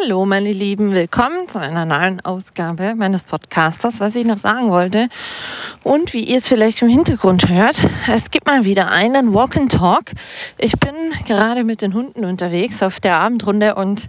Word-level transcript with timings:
Hallo 0.00 0.26
meine 0.26 0.52
Lieben, 0.52 0.92
willkommen 0.92 1.48
zu 1.48 1.58
einer 1.58 1.84
neuen 1.84 2.20
Ausgabe 2.20 2.94
meines 2.94 3.24
Podcasters. 3.24 3.98
Was 3.98 4.14
ich 4.14 4.24
noch 4.24 4.36
sagen 4.36 4.70
wollte 4.70 5.08
und 5.82 6.12
wie 6.12 6.22
ihr 6.22 6.36
es 6.36 6.48
vielleicht 6.48 6.82
im 6.82 6.88
Hintergrund 6.88 7.48
hört, 7.48 7.84
es 8.12 8.30
gibt 8.30 8.46
mal 8.46 8.64
wieder 8.64 8.90
einen 8.90 9.34
Walk 9.34 9.56
and 9.56 9.72
Talk. 9.72 10.12
Ich 10.56 10.72
bin 10.78 10.94
gerade 11.26 11.64
mit 11.64 11.82
den 11.82 11.94
Hunden 11.94 12.24
unterwegs 12.24 12.82
auf 12.82 13.00
der 13.00 13.16
Abendrunde 13.16 13.74
und 13.74 14.08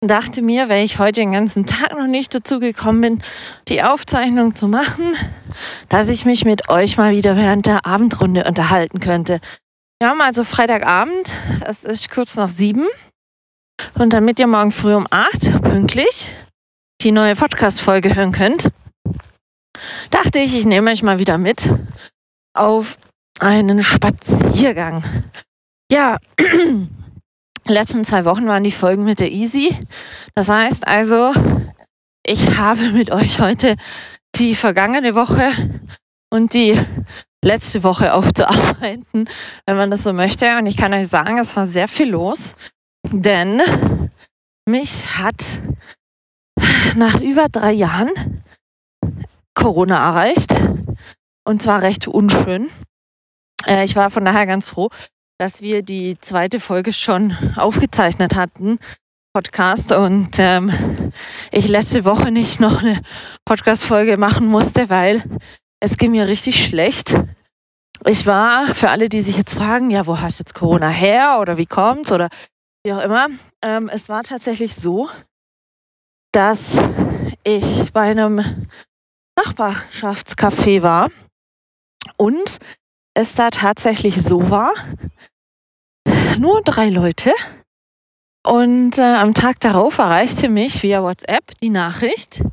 dachte 0.00 0.40
mir, 0.40 0.70
weil 0.70 0.84
ich 0.84 0.98
heute 0.98 1.20
den 1.20 1.32
ganzen 1.32 1.66
Tag 1.66 1.92
noch 1.92 2.06
nicht 2.06 2.34
dazu 2.34 2.58
gekommen 2.58 3.00
bin, 3.02 3.22
die 3.68 3.82
Aufzeichnung 3.82 4.54
zu 4.54 4.68
machen, 4.68 5.16
dass 5.90 6.08
ich 6.08 6.24
mich 6.24 6.46
mit 6.46 6.70
euch 6.70 6.96
mal 6.96 7.12
wieder 7.12 7.36
während 7.36 7.66
der 7.66 7.84
Abendrunde 7.84 8.44
unterhalten 8.44 9.00
könnte. 9.00 9.40
Wir 9.98 10.08
haben 10.08 10.20
also 10.22 10.44
Freitagabend, 10.44 11.34
es 11.66 11.84
ist 11.84 12.10
kurz 12.10 12.36
nach 12.36 12.48
sieben. 12.48 12.86
Und 13.94 14.12
damit 14.12 14.38
ihr 14.38 14.46
morgen 14.46 14.72
früh 14.72 14.94
um 14.94 15.06
acht 15.10 15.62
pünktlich 15.62 16.34
die 17.02 17.12
neue 17.12 17.36
Podcast-Folge 17.36 18.14
hören 18.14 18.32
könnt, 18.32 18.70
dachte 20.10 20.38
ich, 20.38 20.56
ich 20.56 20.66
nehme 20.66 20.90
euch 20.90 21.02
mal 21.02 21.18
wieder 21.18 21.38
mit 21.38 21.70
auf 22.54 22.98
einen 23.38 23.82
Spaziergang. 23.82 25.04
Ja, 25.90 26.18
letzten 27.66 28.04
zwei 28.04 28.24
Wochen 28.24 28.46
waren 28.46 28.64
die 28.64 28.72
Folgen 28.72 29.04
mit 29.04 29.20
der 29.20 29.30
Easy. 29.30 29.76
Das 30.34 30.48
heißt 30.48 30.86
also, 30.86 31.32
ich 32.24 32.58
habe 32.58 32.90
mit 32.90 33.10
euch 33.10 33.40
heute 33.40 33.76
die 34.34 34.54
vergangene 34.54 35.14
Woche 35.14 35.52
und 36.30 36.54
die 36.54 36.78
letzte 37.44 37.82
Woche 37.82 38.12
aufzuarbeiten, 38.12 39.28
wenn 39.66 39.76
man 39.76 39.90
das 39.90 40.02
so 40.02 40.12
möchte. 40.12 40.58
Und 40.58 40.66
ich 40.66 40.76
kann 40.76 40.92
euch 40.92 41.08
sagen, 41.08 41.38
es 41.38 41.56
war 41.56 41.66
sehr 41.66 41.88
viel 41.88 42.10
los, 42.10 42.56
denn 43.12 43.60
mich 44.68 45.18
hat 45.18 45.60
nach 46.96 47.20
über 47.20 47.48
drei 47.48 47.72
Jahren 47.72 48.42
Corona 49.54 49.98
erreicht. 50.08 50.52
Und 51.44 51.62
zwar 51.62 51.82
recht 51.82 52.08
unschön. 52.08 52.70
Äh, 53.66 53.84
ich 53.84 53.96
war 53.96 54.10
von 54.10 54.24
daher 54.24 54.46
ganz 54.46 54.68
froh, 54.68 54.90
dass 55.38 55.62
wir 55.62 55.82
die 55.82 56.18
zweite 56.20 56.60
Folge 56.60 56.92
schon 56.92 57.36
aufgezeichnet 57.56 58.34
hatten, 58.34 58.78
Podcast, 59.32 59.92
und 59.92 60.30
ähm, 60.38 60.72
ich 61.52 61.68
letzte 61.68 62.04
Woche 62.04 62.30
nicht 62.30 62.58
noch 62.58 62.82
eine 62.82 63.02
Podcast-Folge 63.44 64.16
machen 64.16 64.46
musste, 64.46 64.88
weil 64.88 65.22
es 65.78 65.98
ging 65.98 66.12
mir 66.12 66.26
richtig 66.26 66.64
schlecht. 66.64 67.14
Ich 68.06 68.26
war, 68.26 68.74
für 68.74 68.90
alle, 68.90 69.08
die 69.08 69.20
sich 69.20 69.36
jetzt 69.36 69.54
fragen, 69.54 69.90
ja, 69.90 70.06
wo 70.06 70.20
hast 70.20 70.38
du 70.38 70.42
jetzt 70.42 70.54
Corona 70.54 70.88
her 70.88 71.38
oder 71.40 71.58
wie 71.58 71.66
kommt's 71.66 72.12
oder 72.12 72.28
wie 72.86 72.92
auch 72.92 73.02
immer, 73.02 73.26
ähm, 73.62 73.88
es 73.88 74.08
war 74.08 74.22
tatsächlich 74.22 74.76
so, 74.76 75.10
dass 76.32 76.80
ich 77.42 77.92
bei 77.92 78.02
einem 78.02 78.68
Nachbarschaftscafé 79.36 80.82
war 80.82 81.10
und 82.16 82.58
es 83.14 83.34
da 83.34 83.50
tatsächlich 83.50 84.22
so 84.22 84.50
war, 84.50 84.72
nur 86.38 86.62
drei 86.62 86.88
Leute. 86.88 87.32
Und 88.46 88.98
äh, 88.98 89.02
am 89.02 89.34
Tag 89.34 89.58
darauf 89.58 89.98
erreichte 89.98 90.48
mich 90.48 90.84
via 90.84 91.02
WhatsApp 91.02 91.58
die 91.60 91.70
Nachricht, 91.70 92.44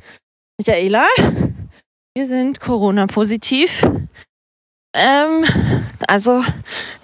Michaela, 0.58 1.06
wir 2.16 2.26
sind 2.26 2.58
Corona-positiv. 2.58 3.86
Ähm, 4.96 5.44
also 6.08 6.42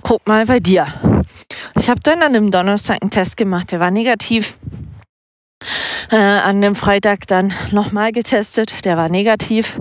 guck 0.02 0.26
mal 0.26 0.46
bei 0.46 0.58
dir. 0.58 1.19
Ich 1.80 1.88
habe 1.88 2.00
dann 2.02 2.22
an 2.22 2.34
dem 2.34 2.50
Donnerstag 2.50 2.98
einen 3.00 3.10
Test 3.10 3.38
gemacht, 3.38 3.72
der 3.72 3.80
war 3.80 3.90
negativ. 3.90 4.58
Äh, 6.10 6.16
an 6.16 6.60
dem 6.60 6.74
Freitag 6.74 7.26
dann 7.26 7.54
nochmal 7.70 8.12
getestet, 8.12 8.84
der 8.84 8.98
war 8.98 9.08
negativ. 9.08 9.78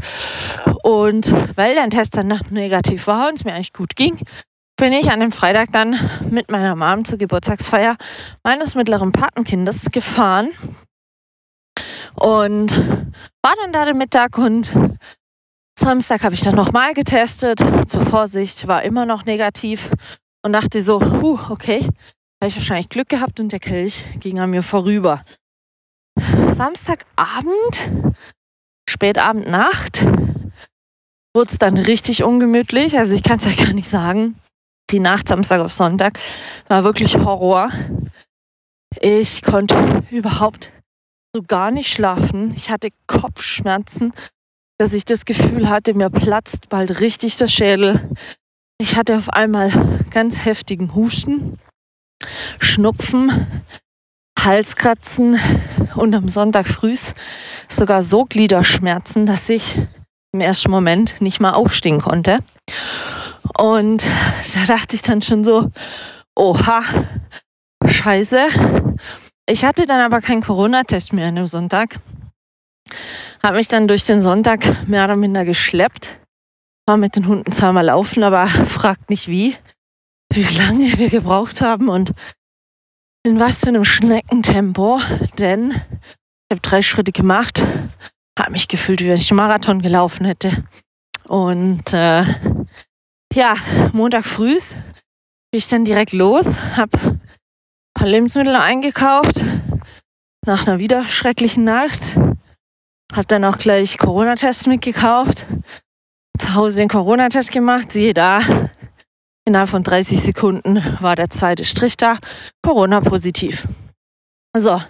Und 0.81 1.35
weil 1.57 1.75
der 1.75 1.89
Test 1.89 2.15
dann 2.15 2.39
negativ 2.51 3.07
war 3.07 3.27
und 3.27 3.39
es 3.39 3.43
mir 3.43 3.53
eigentlich 3.53 3.73
gut 3.73 3.97
ging, 3.97 4.17
bin 4.77 4.93
ich 4.93 5.11
an 5.11 5.19
dem 5.19 5.33
Freitag 5.33 5.73
dann 5.73 5.99
mit 6.29 6.49
meiner 6.49 6.73
Mom 6.73 7.03
zur 7.03 7.17
Geburtstagsfeier 7.17 7.97
meines 8.43 8.75
mittleren 8.75 9.11
Patenkindes 9.11 9.91
gefahren 9.91 10.51
und 12.15 12.77
war 13.41 13.55
dann 13.61 13.73
da 13.73 13.83
den 13.83 13.97
Mittag 13.97 14.37
und 14.37 14.73
Samstag 15.77 16.23
habe 16.23 16.33
ich 16.33 16.41
dann 16.41 16.55
nochmal 16.55 16.93
getestet. 16.93 17.59
Zur 17.87 18.05
Vorsicht 18.05 18.67
war 18.67 18.83
immer 18.83 19.05
noch 19.05 19.25
negativ 19.25 19.91
und 20.49 20.53
dachte 20.53 20.81
so, 20.81 20.99
huh, 20.99 21.39
okay, 21.49 21.81
habe 22.41 22.47
ich 22.47 22.55
wahrscheinlich 22.55 22.89
Glück 22.89 23.07
gehabt 23.07 23.39
und 23.39 23.51
der 23.51 23.59
Kelch 23.59 24.03
ging 24.19 24.39
an 24.39 24.49
mir 24.49 24.63
vorüber. 24.63 25.21
Samstagabend, 26.55 27.91
Spätabend, 28.89 29.47
Nacht, 29.47 30.03
wurde 31.35 31.51
es 31.51 31.59
dann 31.59 31.77
richtig 31.77 32.23
ungemütlich. 32.23 32.97
Also 32.97 33.15
ich 33.15 33.21
kann 33.21 33.37
es 33.37 33.45
ja 33.45 33.51
gar 33.63 33.73
nicht 33.73 33.87
sagen. 33.87 34.39
Die 34.89 34.99
Nacht 34.99 35.27
Samstag 35.27 35.61
auf 35.61 35.71
Sonntag 35.71 36.17
war 36.67 36.83
wirklich 36.83 37.15
Horror. 37.15 37.69
Ich 38.99 39.43
konnte 39.43 40.03
überhaupt 40.09 40.71
so 41.35 41.43
gar 41.43 41.69
nicht 41.69 41.93
schlafen. 41.93 42.55
Ich 42.55 42.71
hatte 42.71 42.89
Kopfschmerzen, 43.05 44.13
dass 44.79 44.95
ich 44.95 45.05
das 45.05 45.25
Gefühl 45.25 45.69
hatte, 45.69 45.93
mir 45.93 46.09
platzt 46.09 46.69
bald 46.69 47.01
richtig 47.01 47.37
der 47.37 47.47
Schädel. 47.47 48.09
Ich 48.81 48.95
hatte 48.95 49.17
auf 49.17 49.29
einmal 49.29 49.71
ganz 50.09 50.45
heftigen 50.45 50.95
Husten, 50.95 51.59
Schnupfen, 52.59 53.45
Halskratzen 54.39 55.37
und 55.95 56.15
am 56.15 56.29
Sonntag 56.29 56.65
früh 56.65 56.95
sogar 57.67 58.01
so 58.01 58.23
Gliederschmerzen, 58.23 59.25
dass 59.25 59.49
ich 59.49 59.77
im 60.31 60.39
ersten 60.39 60.71
Moment 60.71 61.19
nicht 61.19 61.41
mal 61.41 61.55
aufstehen 61.55 61.99
konnte. 61.99 62.39
Und 63.57 64.05
da 64.53 64.63
dachte 64.65 64.95
ich 64.95 65.01
dann 65.01 65.21
schon 65.21 65.43
so, 65.43 65.69
oha, 66.37 66.83
scheiße. 67.85 68.47
Ich 69.45 69.65
hatte 69.65 69.87
dann 69.87 69.99
aber 69.99 70.21
keinen 70.21 70.41
Corona-Test 70.41 71.11
mehr 71.11 71.27
an 71.27 71.35
dem 71.35 71.47
Sonntag. 71.47 71.99
Habe 73.43 73.57
mich 73.57 73.67
dann 73.67 73.89
durch 73.89 74.05
den 74.05 74.21
Sonntag 74.21 74.87
mehr 74.87 75.03
oder 75.03 75.17
minder 75.17 75.43
geschleppt 75.43 76.19
war 76.89 76.97
mit 76.97 77.15
den 77.15 77.27
Hunden 77.27 77.51
zweimal 77.51 77.85
laufen, 77.85 78.23
aber 78.23 78.47
fragt 78.65 79.11
nicht 79.11 79.27
wie, 79.27 79.55
wie 80.33 80.57
lange 80.57 80.97
wir 80.97 81.09
gebraucht 81.09 81.61
haben 81.61 81.87
und 81.87 82.13
in 83.23 83.39
was 83.39 83.59
für 83.59 83.67
einem 83.67 83.85
Schneckentempo, 83.85 84.99
denn 85.37 85.69
ich 85.69 86.51
habe 86.51 86.61
drei 86.61 86.81
Schritte 86.81 87.11
gemacht, 87.11 87.63
habe 88.39 88.51
mich 88.51 88.67
gefühlt, 88.67 89.01
wie 89.01 89.07
wenn 89.07 89.19
ich 89.19 89.29
einen 89.29 89.37
Marathon 89.37 89.83
gelaufen 89.83 90.25
hätte. 90.25 90.63
Und 91.27 91.93
äh, 91.93 92.23
ja, 93.35 93.55
Montag 93.93 94.25
früh 94.25 94.55
bin 94.55 95.59
ich 95.59 95.67
dann 95.67 95.85
direkt 95.85 96.13
los, 96.13 96.59
habe 96.75 96.97
ein 96.97 97.21
paar 97.93 98.07
Lebensmittel 98.07 98.55
eingekauft, 98.55 99.43
nach 100.43 100.65
einer 100.65 100.79
wieder 100.79 101.05
schrecklichen 101.05 101.65
Nacht. 101.65 102.15
Habe 103.13 103.27
dann 103.27 103.45
auch 103.45 103.57
gleich 103.57 103.99
Corona-Tests 103.99 104.65
mitgekauft, 104.65 105.45
zu 106.39 106.55
Hause 106.55 106.77
den 106.77 106.89
Corona-Test 106.89 107.51
gemacht, 107.51 107.91
siehe 107.91 108.13
da, 108.13 108.41
innerhalb 109.45 109.69
von 109.69 109.83
30 109.83 110.19
Sekunden 110.19 110.83
war 110.99 111.15
der 111.15 111.29
zweite 111.29 111.65
Strich 111.65 111.97
da, 111.97 112.17
Corona-positiv. 112.63 113.67
So. 114.57 114.81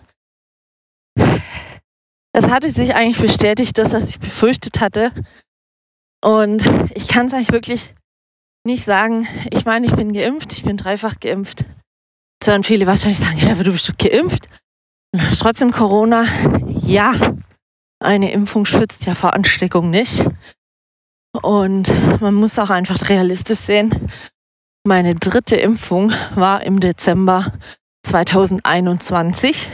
Es 2.32 2.48
hatte 2.50 2.70
sich 2.70 2.96
eigentlich 2.96 3.20
bestätigt, 3.20 3.78
das, 3.78 3.94
was 3.94 4.10
ich 4.10 4.20
befürchtet 4.20 4.80
hatte. 4.80 5.12
Und 6.24 6.70
ich 6.94 7.08
kann 7.08 7.26
es 7.26 7.34
eigentlich 7.34 7.52
wirklich 7.52 7.96
nicht 8.66 8.86
sagen. 8.86 9.28
Ich 9.52 9.66
meine, 9.66 9.88
ich 9.88 9.96
bin 9.96 10.14
geimpft, 10.14 10.54
ich 10.54 10.64
bin 10.64 10.78
dreifach 10.78 11.20
geimpft. 11.20 11.66
Jetzt 12.42 12.48
werden 12.48 12.64
viele 12.64 12.86
wahrscheinlich 12.86 13.20
sagen, 13.20 13.40
ja, 13.40 13.52
aber 13.52 13.64
du 13.64 13.72
bist 13.72 13.90
doch 13.90 13.98
geimpft. 13.98 14.48
Und 15.14 15.24
hast 15.24 15.40
trotzdem 15.40 15.72
Corona. 15.72 16.26
Ja, 16.68 17.14
eine 18.00 18.32
Impfung 18.32 18.66
schützt 18.66 19.06
ja 19.06 19.16
vor 19.16 19.34
Ansteckung 19.34 19.90
nicht. 19.90 20.26
Und 21.32 21.92
man 22.22 22.34
muss 22.34 22.58
auch 22.60 22.70
einfach 22.70 23.10
realistisch 23.10 23.60
sehen. 23.60 24.10
Meine 24.84 25.14
dritte 25.14 25.56
Impfung 25.56 26.12
war 26.36 26.64
im 26.64 26.80
Dezember 26.80 27.54
2021. 28.04 29.70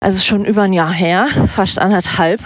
Also 0.00 0.22
schon 0.22 0.44
über 0.44 0.62
ein 0.62 0.72
Jahr 0.72 0.92
her, 0.92 1.26
fast 1.48 1.78
anderthalb. 1.78 2.40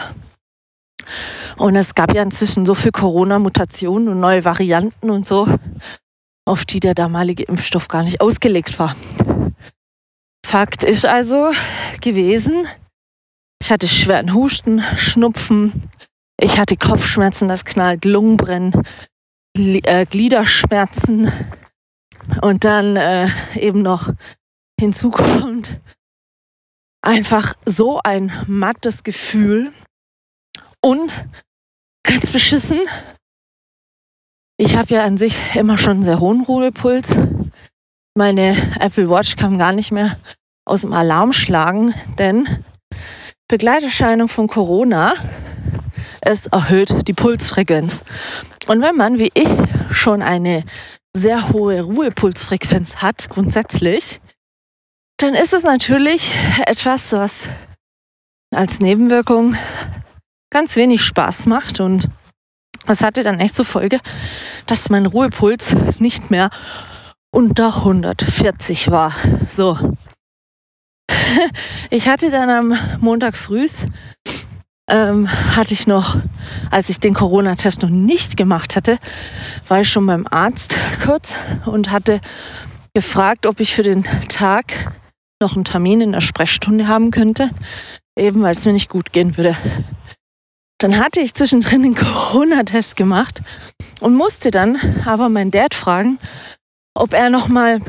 Und 1.56 1.74
es 1.74 1.94
gab 1.94 2.14
ja 2.14 2.22
inzwischen 2.22 2.66
so 2.66 2.74
viel 2.74 2.92
Corona-Mutationen 2.92 4.08
und 4.08 4.20
neue 4.20 4.44
Varianten 4.44 5.10
und 5.10 5.26
so. 5.26 5.48
auf 6.48 6.64
die 6.64 6.80
der 6.80 6.94
damalige 6.94 7.42
Impfstoff 7.44 7.88
gar 7.88 8.02
nicht 8.02 8.20
ausgelegt 8.20 8.78
war. 8.78 8.96
Fakt 10.44 10.82
ist 10.82 11.04
also 11.04 11.50
gewesen, 12.00 12.66
ich 13.60 13.70
hatte 13.70 13.86
schweren 13.86 14.32
Husten, 14.32 14.82
Schnupfen, 14.96 15.82
ich 16.40 16.58
hatte 16.58 16.76
Kopfschmerzen, 16.76 17.48
das 17.48 17.64
knallt, 17.64 18.04
Lungenbrennen, 18.04 18.82
äh, 19.56 20.04
Gliederschmerzen 20.04 21.32
und 22.42 22.64
dann 22.64 22.96
äh, 22.96 23.28
eben 23.56 23.82
noch 23.82 24.12
hinzu 24.78 25.10
kommt 25.10 25.80
einfach 27.02 27.54
so 27.64 28.00
ein 28.02 28.32
mattes 28.46 29.02
Gefühl 29.02 29.72
und 30.80 31.26
ganz 32.02 32.30
beschissen. 32.30 32.80
Ich 34.58 34.76
habe 34.76 34.94
ja 34.94 35.04
an 35.04 35.16
sich 35.16 35.34
immer 35.54 35.78
schon 35.78 35.92
einen 35.92 36.02
sehr 36.02 36.20
hohen 36.20 36.42
Ruhepuls. 36.42 37.16
Meine 38.14 38.56
Apple 38.80 39.08
Watch 39.08 39.36
kam 39.36 39.58
gar 39.58 39.72
nicht 39.72 39.92
mehr 39.92 40.18
aus 40.64 40.82
dem 40.82 40.92
Alarm 40.92 41.32
schlagen, 41.32 41.94
denn 42.18 42.64
Begleiterscheinung 43.46 44.28
von 44.28 44.48
Corona, 44.48 45.14
es 46.20 46.46
erhöht 46.46 47.08
die 47.08 47.12
Pulsfrequenz. 47.12 48.02
Und 48.66 48.82
wenn 48.82 48.96
man, 48.96 49.18
wie 49.18 49.30
ich, 49.34 49.50
schon 49.90 50.22
eine 50.22 50.64
sehr 51.14 51.50
hohe 51.50 51.82
Ruhepulsfrequenz 51.82 52.96
hat, 52.96 53.28
grundsätzlich, 53.28 54.20
dann 55.18 55.34
ist 55.34 55.52
es 55.52 55.64
natürlich 55.64 56.34
etwas, 56.66 57.12
was 57.12 57.48
als 58.54 58.80
Nebenwirkung 58.80 59.56
ganz 60.50 60.76
wenig 60.76 61.02
Spaß 61.02 61.46
macht 61.46 61.80
und 61.80 62.08
es 62.86 63.02
hatte 63.02 63.22
dann 63.22 63.40
echt 63.40 63.54
zur 63.54 63.66
Folge, 63.66 64.00
dass 64.66 64.88
mein 64.88 65.04
Ruhepuls 65.06 65.76
nicht 65.98 66.30
mehr 66.30 66.50
unter 67.30 67.76
140 67.78 68.90
war. 68.90 69.14
So. 69.46 69.78
Ich 71.90 72.08
hatte 72.08 72.30
dann 72.30 72.50
am 72.50 72.78
Montag 73.00 73.36
früh, 73.36 73.66
ähm, 74.88 75.28
hatte 75.28 75.74
ich 75.74 75.86
noch, 75.86 76.16
als 76.70 76.88
ich 76.88 76.98
den 76.98 77.14
Corona-Test 77.14 77.82
noch 77.82 77.90
nicht 77.90 78.36
gemacht 78.36 78.74
hatte, 78.74 78.98
war 79.68 79.80
ich 79.80 79.90
schon 79.90 80.06
beim 80.06 80.26
Arzt 80.28 80.76
kurz 81.04 81.34
und 81.66 81.90
hatte 81.90 82.20
gefragt, 82.94 83.46
ob 83.46 83.60
ich 83.60 83.74
für 83.74 83.82
den 83.82 84.04
Tag 84.28 84.92
noch 85.40 85.54
einen 85.54 85.64
Termin 85.64 86.00
in 86.00 86.12
der 86.12 86.20
Sprechstunde 86.20 86.88
haben 86.88 87.10
könnte, 87.10 87.50
eben 88.18 88.42
weil 88.42 88.54
es 88.54 88.64
mir 88.64 88.72
nicht 88.72 88.88
gut 88.88 89.12
gehen 89.12 89.36
würde. 89.36 89.56
Dann 90.78 90.98
hatte 90.98 91.20
ich 91.20 91.34
zwischendrin 91.34 91.82
den 91.82 91.94
Corona-Test 91.96 92.96
gemacht 92.96 93.42
und 94.00 94.14
musste 94.14 94.50
dann 94.50 94.78
aber 95.04 95.28
meinen 95.28 95.50
Dad 95.50 95.74
fragen, 95.74 96.18
ob 96.94 97.12
er 97.12 97.30
noch 97.30 97.48
mal 97.48 97.80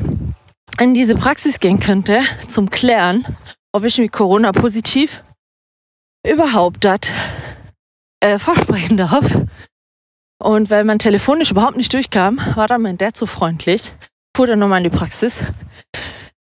in 0.78 0.94
diese 0.94 1.14
Praxis 1.14 1.60
gehen 1.60 1.80
könnte 1.80 2.20
zum 2.46 2.70
Klären, 2.70 3.26
ob 3.72 3.84
ich 3.84 3.98
mit 3.98 4.12
Corona 4.12 4.52
positiv 4.52 5.22
überhaupt 6.26 6.84
das 6.84 7.12
äh, 8.20 8.38
versprechen 8.38 8.96
darf. 8.96 9.38
Und 10.42 10.70
weil 10.70 10.84
man 10.84 10.98
telefonisch 10.98 11.50
überhaupt 11.50 11.76
nicht 11.76 11.92
durchkam, 11.92 12.38
war 12.54 12.66
dann 12.66 12.82
mein 12.82 12.96
Dad 12.96 13.16
so 13.16 13.26
freundlich, 13.26 13.92
fuhr 14.34 14.46
dann 14.46 14.58
nochmal 14.58 14.84
in 14.84 14.90
die 14.90 14.96
Praxis, 14.96 15.44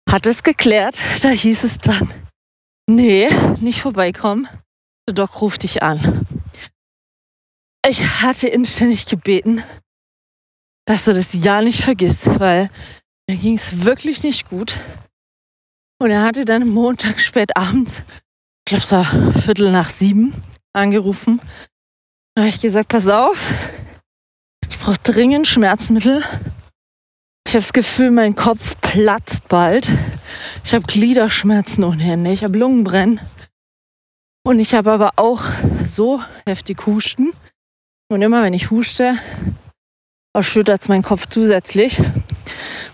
hat 0.10 0.26
es 0.26 0.44
geklärt. 0.44 1.02
Da 1.22 1.30
hieß 1.30 1.64
es 1.64 1.78
dann, 1.78 2.14
nee, 2.90 3.30
nicht 3.60 3.82
vorbeikommen. 3.82 4.48
Der 5.08 5.16
Doc 5.16 5.42
ruft 5.42 5.64
dich 5.64 5.84
an. 5.84 6.26
Ich 7.88 8.22
hatte 8.22 8.48
inständig 8.48 9.06
gebeten, 9.06 9.64
dass 10.86 11.06
du 11.06 11.14
das 11.14 11.34
ja 11.34 11.62
nicht 11.62 11.82
vergisst, 11.82 12.40
weil 12.40 12.70
mir 13.28 13.38
ging 13.38 13.56
es 13.56 13.84
wirklich 13.84 14.24
nicht 14.24 14.50
gut. 14.50 14.78
Und 16.02 16.12
er 16.12 16.24
hatte 16.24 16.46
dann 16.46 16.68
Montag 16.68 17.20
spät 17.20 17.56
abends, 17.58 18.04
glaube 18.70 18.84
es 18.84 18.92
war 18.92 19.34
Viertel 19.34 19.72
nach 19.72 19.90
sieben, 19.90 20.44
angerufen. 20.74 21.42
Da 22.36 22.44
habe 22.44 22.50
ich 22.50 22.62
gesagt, 22.62 22.90
pass 22.90 23.08
auf, 23.08 23.52
ich 24.70 24.78
brauche 24.78 25.00
dringend 25.02 25.48
Schmerzmittel. 25.48 26.24
Ich 27.48 27.54
habe 27.56 27.62
das 27.62 27.74
Gefühl, 27.74 28.12
mein 28.12 28.36
Kopf 28.36 28.80
platzt 28.82 29.48
bald. 29.48 29.92
Ich 30.64 30.76
habe 30.76 30.86
Gliederschmerzen 30.86 31.84
ohne 31.84 32.12
Ende. 32.14 32.32
Ich 32.32 32.44
habe 32.44 32.60
Lungenbrennen. 32.60 33.20
Und 34.46 34.60
ich 34.60 34.76
habe 34.76 34.92
aber 34.92 35.14
auch 35.16 35.42
so 35.84 36.22
heftig 36.48 36.86
Husten. 36.86 37.34
Und 38.08 38.22
immer 38.22 38.44
wenn 38.44 38.54
ich 38.54 38.70
huste, 38.70 39.18
erschüttert 40.34 40.82
es 40.82 40.88
meinen 40.88 41.04
Kopf 41.04 41.26
zusätzlich, 41.28 42.00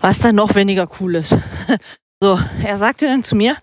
was 0.00 0.20
dann 0.20 0.36
noch 0.36 0.54
weniger 0.54 0.88
cool 1.00 1.16
ist. 1.16 1.36
So, 2.22 2.40
er 2.64 2.78
sagte 2.78 3.04
dann 3.04 3.22
zu 3.22 3.36
mir, 3.36 3.58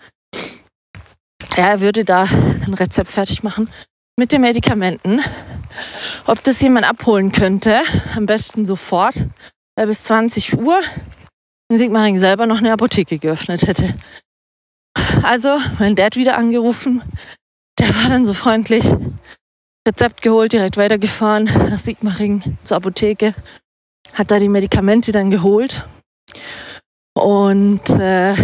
er 1.55 1.81
würde 1.81 2.03
da 2.03 2.23
ein 2.23 2.73
Rezept 2.73 3.09
fertig 3.09 3.44
machen 3.44 3.69
mit 4.17 4.31
den 4.31 4.41
Medikamenten, 4.41 5.21
ob 6.25 6.44
das 6.44 6.61
jemand 6.61 6.88
abholen 6.88 7.31
könnte, 7.31 7.81
am 8.15 8.25
besten 8.25 8.65
sofort, 8.65 9.25
äh, 9.75 9.85
bis 9.85 10.03
20 10.03 10.57
Uhr 10.59 10.81
in 11.69 11.77
Sigmaring 11.77 12.19
selber 12.19 12.45
noch 12.45 12.57
eine 12.57 12.71
Apotheke 12.71 13.17
geöffnet 13.17 13.67
hätte. 13.67 13.95
Also 15.23 15.57
mein 15.79 15.95
Dad 15.95 16.15
wieder 16.15 16.38
angerufen. 16.38 17.01
Der 17.79 17.95
war 17.95 18.09
dann 18.09 18.25
so 18.25 18.33
freundlich. 18.33 18.85
Rezept 19.88 20.21
geholt, 20.21 20.53
direkt 20.53 20.77
weitergefahren 20.77 21.45
nach 21.45 21.79
Sigmaring 21.79 22.57
zur 22.63 22.77
Apotheke. 22.77 23.33
Hat 24.13 24.31
da 24.31 24.39
die 24.39 24.49
Medikamente 24.49 25.11
dann 25.11 25.31
geholt 25.31 25.88
und 27.15 27.89
äh, 27.89 28.35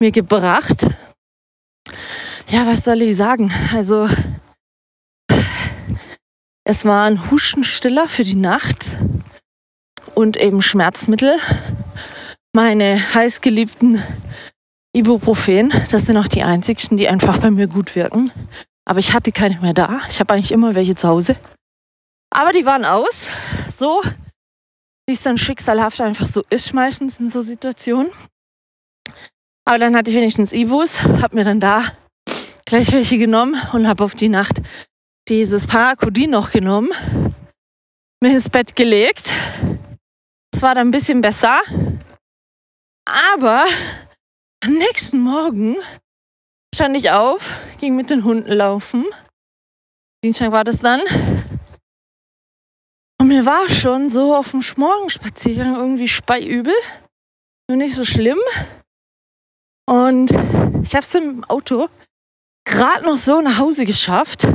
mir 0.00 0.12
gebracht. 0.12 0.90
Ja, 2.52 2.66
was 2.66 2.84
soll 2.84 3.00
ich 3.00 3.16
sagen? 3.16 3.50
Also 3.72 4.10
es 6.64 6.84
war 6.84 7.06
ein 7.06 7.30
Hustenstiller 7.30 8.10
für 8.10 8.24
die 8.24 8.34
Nacht 8.34 8.98
und 10.14 10.36
eben 10.36 10.60
Schmerzmittel. 10.60 11.38
Meine 12.52 13.14
heißgeliebten 13.14 14.02
Ibuprofen, 14.94 15.72
das 15.90 16.04
sind 16.04 16.18
auch 16.18 16.28
die 16.28 16.42
einzigsten, 16.42 16.98
die 16.98 17.08
einfach 17.08 17.38
bei 17.38 17.50
mir 17.50 17.68
gut 17.68 17.96
wirken. 17.96 18.30
Aber 18.84 18.98
ich 18.98 19.14
hatte 19.14 19.32
keine 19.32 19.58
mehr 19.60 19.72
da. 19.72 20.02
Ich 20.10 20.20
habe 20.20 20.34
eigentlich 20.34 20.52
immer 20.52 20.74
welche 20.74 20.94
zu 20.94 21.08
Hause. 21.08 21.36
Aber 22.28 22.52
die 22.52 22.66
waren 22.66 22.84
aus. 22.84 23.28
So, 23.74 24.02
wie 25.06 25.14
es 25.14 25.22
dann 25.22 25.38
schicksalhaft 25.38 26.02
einfach 26.02 26.26
so 26.26 26.44
ist, 26.50 26.74
meistens 26.74 27.18
in 27.18 27.30
so 27.30 27.40
Situationen. 27.40 28.12
Aber 29.64 29.78
dann 29.78 29.96
hatte 29.96 30.10
ich 30.10 30.16
wenigstens 30.16 30.52
Ibus, 30.52 31.02
habe 31.02 31.36
mir 31.36 31.44
dann 31.44 31.58
da 31.58 31.96
gleich 32.72 32.90
welche 32.92 33.18
genommen 33.18 33.60
und 33.74 33.86
habe 33.86 34.02
auf 34.02 34.14
die 34.14 34.30
Nacht 34.30 34.62
dieses 35.28 35.66
Parakodin 35.66 36.30
noch 36.30 36.52
genommen, 36.52 36.90
mir 38.20 38.32
ins 38.32 38.48
Bett 38.48 38.74
gelegt 38.74 39.30
es 40.54 40.62
war 40.62 40.74
dann 40.74 40.88
ein 40.88 40.90
bisschen 40.92 41.20
besser. 41.20 41.60
Aber 43.04 43.66
am 44.64 44.74
nächsten 44.74 45.18
Morgen 45.18 45.76
stand 46.74 46.96
ich 46.96 47.10
auf, 47.10 47.60
ging 47.80 47.96
mit 47.96 48.10
den 48.10 48.22
Hunden 48.22 48.52
laufen. 48.52 49.04
Dienstag 50.24 50.52
war 50.52 50.62
das 50.62 50.78
dann. 50.78 51.00
Und 53.20 53.28
mir 53.28 53.44
war 53.44 53.68
schon 53.68 54.08
so 54.08 54.36
auf 54.36 54.52
dem 54.52 54.62
Morgenspaziergang 54.76 55.74
irgendwie 55.74 56.06
speiübel. 56.06 56.74
Nur 57.68 57.78
nicht 57.78 57.94
so 57.94 58.04
schlimm. 58.04 58.38
Und 59.86 60.30
ich 60.30 60.94
habe 60.94 61.04
es 61.04 61.14
im 61.16 61.42
Auto 61.44 61.88
gerade 62.64 63.04
noch 63.04 63.16
so 63.16 63.40
nach 63.40 63.58
Hause 63.58 63.84
geschafft. 63.84 64.46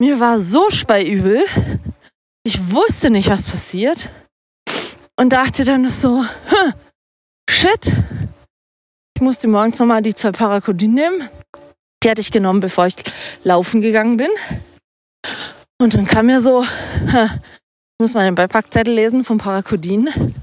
Mir 0.00 0.20
war 0.20 0.40
so 0.40 0.70
speiübel. 0.70 1.44
Ich 2.44 2.72
wusste 2.72 3.10
nicht, 3.10 3.28
was 3.28 3.46
passiert 3.46 4.10
und 5.16 5.32
dachte 5.32 5.64
dann 5.64 5.90
so, 5.90 6.24
shit, 7.50 7.92
ich 9.16 9.22
musste 9.22 9.48
morgens 9.48 9.78
nochmal 9.80 10.00
die 10.00 10.14
zwei 10.14 10.30
Parakodin 10.30 10.94
nehmen. 10.94 11.28
Die 12.02 12.10
hatte 12.10 12.20
ich 12.20 12.30
genommen, 12.30 12.60
bevor 12.60 12.86
ich 12.86 12.94
laufen 13.42 13.80
gegangen 13.80 14.16
bin. 14.16 14.30
Und 15.80 15.94
dann 15.94 16.06
kam 16.06 16.26
mir 16.26 16.40
so, 16.40 16.62
ich 16.62 18.00
muss 18.00 18.14
mal 18.14 18.24
den 18.24 18.36
Beipackzettel 18.36 18.94
lesen 18.94 19.24
vom 19.24 19.38
Parakodin. 19.38 20.34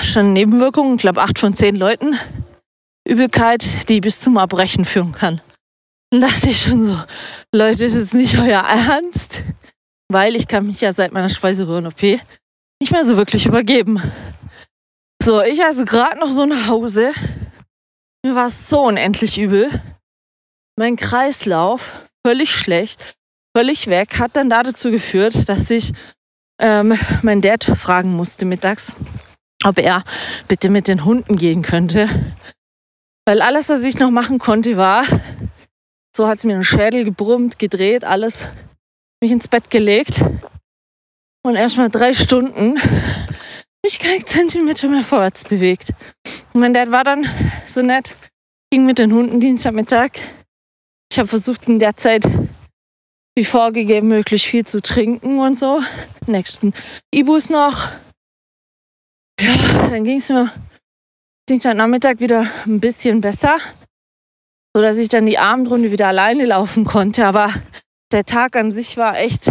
Schon 0.00 0.32
Nebenwirkungen, 0.32 0.94
ich 0.94 1.00
glaube 1.00 1.22
acht 1.22 1.38
von 1.38 1.54
zehn 1.54 1.74
Leuten. 1.74 2.16
Übelkeit, 3.06 3.88
die 3.88 4.00
bis 4.00 4.20
zum 4.20 4.36
Erbrechen 4.36 4.84
führen 4.84 5.12
kann. 5.12 5.40
Dann 6.10 6.22
dachte 6.22 6.50
ich 6.50 6.62
schon 6.62 6.82
so, 6.82 6.98
Leute, 7.54 7.84
ist 7.84 7.94
jetzt 7.94 8.14
nicht 8.14 8.36
euer 8.36 8.62
Ernst? 8.62 9.44
Weil 10.08 10.34
ich 10.34 10.48
kann 10.48 10.66
mich 10.66 10.80
ja 10.80 10.92
seit 10.92 11.12
meiner 11.12 11.28
Speiseröhren-OP 11.28 12.02
nicht 12.02 12.92
mehr 12.92 13.04
so 13.04 13.16
wirklich 13.16 13.46
übergeben. 13.46 14.02
So, 15.22 15.40
ich 15.40 15.62
also 15.62 15.84
gerade 15.84 16.18
noch 16.18 16.30
so 16.30 16.46
nach 16.46 16.66
Hause. 16.66 17.12
Mir 18.24 18.34
war 18.34 18.48
es 18.48 18.68
so 18.68 18.80
unendlich 18.80 19.38
übel. 19.38 19.70
Mein 20.76 20.96
Kreislauf 20.96 22.00
völlig 22.26 22.50
schlecht, 22.50 23.16
völlig 23.56 23.86
weg, 23.86 24.18
hat 24.18 24.36
dann 24.36 24.50
dazu 24.50 24.90
geführt, 24.90 25.48
dass 25.48 25.70
ich 25.70 25.92
ähm, 26.60 26.98
meinen 27.22 27.40
Dad 27.40 27.64
fragen 27.64 28.14
musste 28.14 28.44
mittags, 28.44 28.96
ob 29.64 29.78
er 29.78 30.04
bitte 30.48 30.70
mit 30.70 30.88
den 30.88 31.04
Hunden 31.04 31.36
gehen 31.36 31.62
könnte. 31.62 32.08
Weil 33.26 33.42
alles, 33.42 33.68
was 33.68 33.84
ich 33.84 33.98
noch 33.98 34.10
machen 34.10 34.38
konnte, 34.38 34.76
war, 34.76 35.04
so 36.16 36.26
hat 36.26 36.38
es 36.38 36.44
mir 36.44 36.54
den 36.54 36.64
Schädel 36.64 37.04
gebrummt, 37.04 37.58
gedreht, 37.58 38.04
alles, 38.04 38.46
mich 39.22 39.30
ins 39.30 39.48
Bett 39.48 39.70
gelegt 39.70 40.22
und 41.42 41.56
erstmal 41.56 41.90
drei 41.90 42.14
Stunden 42.14 42.74
mich 43.84 43.98
keinen 43.98 44.24
Zentimeter 44.24 44.88
mehr 44.88 45.04
vorwärts 45.04 45.44
bewegt. 45.44 45.92
Und 46.52 46.60
mein 46.60 46.74
Dad 46.74 46.90
war 46.90 47.04
dann 47.04 47.26
so 47.66 47.82
nett, 47.82 48.16
ging 48.70 48.84
mit 48.84 48.98
den 48.98 49.12
Hunden 49.12 49.40
Dienstagmittag. 49.40 50.12
Ich 51.12 51.18
habe 51.18 51.28
versucht, 51.28 51.68
in 51.68 51.78
der 51.78 51.96
Zeit, 51.96 52.24
wie 53.34 53.44
vorgegeben, 53.44 54.08
möglichst 54.08 54.46
viel 54.46 54.66
zu 54.66 54.80
trinken 54.80 55.38
und 55.38 55.58
so. 55.58 55.82
Nächsten 56.26 56.74
Ibus 57.14 57.50
noch. 57.50 57.90
Ja, 59.40 59.88
dann 59.88 60.04
ging 60.04 60.18
es 60.18 60.28
mir 60.28 60.52
Dienstagnachmittag 61.48 62.20
wieder 62.20 62.48
ein 62.66 62.78
bisschen 62.78 63.20
besser, 63.20 63.58
sodass 64.74 64.98
ich 64.98 65.08
dann 65.08 65.26
die 65.26 65.38
Abendrunde 65.38 65.90
wieder 65.90 66.08
alleine 66.08 66.46
laufen 66.46 66.84
konnte. 66.84 67.26
Aber 67.26 67.52
der 68.12 68.24
Tag 68.24 68.56
an 68.56 68.72
sich 68.72 68.96
war 68.96 69.18
echt 69.18 69.50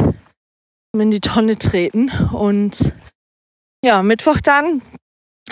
in 0.94 1.12
die 1.12 1.22
Tonne 1.22 1.58
treten. 1.58 2.10
Und 2.32 2.94
ja, 3.84 4.02
Mittwoch 4.04 4.40
dann 4.42 4.82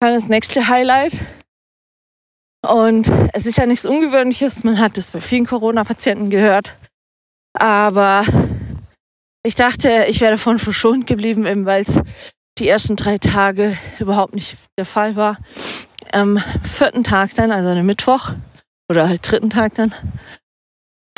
war 0.00 0.10
das 0.10 0.28
nächste 0.28 0.68
Highlight. 0.68 1.24
Und 2.64 3.10
es 3.32 3.46
ist 3.46 3.58
ja 3.58 3.66
nichts 3.66 3.84
Ungewöhnliches, 3.84 4.62
man 4.62 4.78
hat 4.78 4.96
das 4.96 5.10
bei 5.10 5.20
vielen 5.20 5.46
Corona-Patienten 5.46 6.30
gehört. 6.30 6.76
Aber 7.58 8.24
ich 9.44 9.56
dachte, 9.56 10.06
ich 10.08 10.20
wäre 10.20 10.32
davon 10.32 10.60
verschont 10.60 11.08
geblieben, 11.08 11.44
eben 11.44 11.66
weil 11.66 11.82
es 11.82 12.00
die 12.58 12.68
ersten 12.68 12.94
drei 12.94 13.18
Tage 13.18 13.76
überhaupt 13.98 14.34
nicht 14.34 14.56
der 14.78 14.84
Fall 14.84 15.16
war. 15.16 15.38
Am 16.12 16.38
vierten 16.62 17.02
Tag 17.02 17.34
dann, 17.34 17.50
also 17.50 17.70
am 17.70 17.84
Mittwoch 17.84 18.32
oder 18.92 19.08
halt 19.08 19.30
dritten 19.30 19.48
Tag 19.48 19.74
dann, 19.76 19.94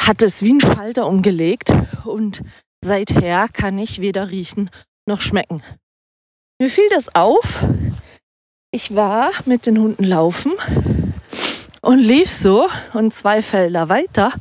hat 0.00 0.22
es 0.22 0.42
wie 0.42 0.52
ein 0.52 0.60
Schalter 0.60 1.08
umgelegt 1.08 1.72
und 2.04 2.42
seither 2.84 3.48
kann 3.48 3.76
ich 3.78 4.00
weder 4.00 4.30
riechen 4.30 4.70
noch 5.06 5.20
schmecken. 5.20 5.60
Mir 6.60 6.70
fiel 6.70 6.88
das 6.90 7.16
auf. 7.16 7.64
Ich 8.70 8.94
war 8.94 9.32
mit 9.44 9.66
den 9.66 9.78
Hunden 9.78 10.04
laufen 10.04 10.52
und 11.80 11.98
lief 11.98 12.32
so 12.32 12.68
und 12.92 13.12
zwei 13.12 13.42
Felder 13.42 13.88
weiter 13.88 14.32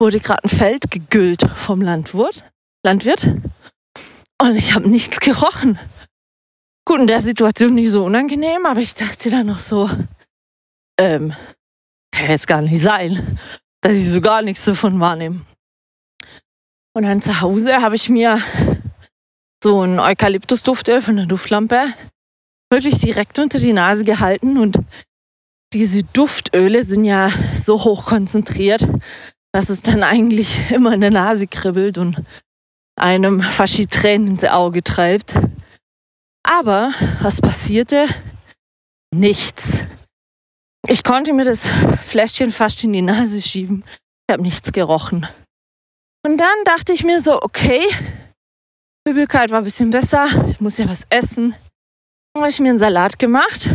wurde 0.00 0.18
gerade 0.18 0.42
ein 0.42 0.48
Feld 0.48 0.90
gegüllt 0.90 1.48
vom 1.54 1.80
Landwirt. 1.80 2.44
Landwirt 2.84 3.36
und 4.42 4.56
ich 4.56 4.74
habe 4.74 4.88
nichts 4.88 5.20
gerochen. 5.20 5.78
Gut, 6.84 6.98
in 6.98 7.06
der 7.06 7.20
Situation 7.20 7.74
nicht 7.74 7.92
so 7.92 8.04
unangenehm, 8.04 8.66
aber 8.66 8.80
ich 8.80 8.96
dachte 8.96 9.30
dann 9.30 9.46
noch 9.46 9.60
so, 9.60 9.88
ähm, 10.98 11.34
kann 12.14 12.30
jetzt 12.30 12.46
gar 12.46 12.62
nicht 12.62 12.80
sein, 12.80 13.38
dass 13.82 13.96
ich 13.96 14.10
so 14.10 14.20
gar 14.20 14.42
nichts 14.42 14.64
davon 14.64 14.98
wahrnehme. 15.00 15.44
Und 16.96 17.02
dann 17.02 17.20
zu 17.20 17.40
Hause 17.40 17.82
habe 17.82 17.96
ich 17.96 18.08
mir 18.08 18.40
so 19.62 19.82
ein 19.82 19.98
Eukalyptusduftöl 19.98 21.02
von 21.02 21.16
der 21.16 21.26
Duftlampe 21.26 21.92
wirklich 22.70 22.98
direkt 22.98 23.38
unter 23.38 23.58
die 23.58 23.72
Nase 23.72 24.04
gehalten 24.04 24.58
und 24.58 24.78
diese 25.72 26.02
Duftöle 26.04 26.84
sind 26.84 27.04
ja 27.04 27.30
so 27.54 27.82
hoch 27.84 28.04
konzentriert, 28.04 28.86
dass 29.52 29.70
es 29.70 29.82
dann 29.82 30.02
eigentlich 30.02 30.70
immer 30.70 30.92
in 30.92 31.00
der 31.00 31.10
Nase 31.10 31.46
kribbelt 31.46 31.98
und 31.98 32.22
einem 32.96 33.42
fast 33.42 33.78
die 33.78 33.86
Tränen 33.86 34.28
ins 34.28 34.44
Auge 34.44 34.82
treibt. 34.82 35.34
Aber 36.44 36.92
was 37.22 37.40
passierte? 37.40 38.06
Nichts. 39.12 39.84
Ich 40.86 41.02
konnte 41.02 41.32
mir 41.32 41.44
das 41.44 41.68
Fläschchen 42.02 42.52
fast 42.52 42.84
in 42.84 42.92
die 42.92 43.02
Nase 43.02 43.40
schieben. 43.40 43.84
Ich 44.26 44.32
habe 44.32 44.42
nichts 44.42 44.70
gerochen. 44.72 45.26
Und 46.24 46.38
dann 46.38 46.64
dachte 46.64 46.92
ich 46.92 47.04
mir 47.04 47.20
so, 47.20 47.40
okay, 47.40 47.82
Übelkeit 49.06 49.50
war 49.50 49.58
ein 49.58 49.64
bisschen 49.64 49.90
besser, 49.90 50.26
ich 50.48 50.60
muss 50.60 50.78
ja 50.78 50.88
was 50.88 51.06
essen. 51.10 51.54
Dann 52.32 52.42
habe 52.42 52.50
ich 52.50 52.60
mir 52.60 52.70
einen 52.70 52.78
Salat 52.78 53.18
gemacht. 53.18 53.70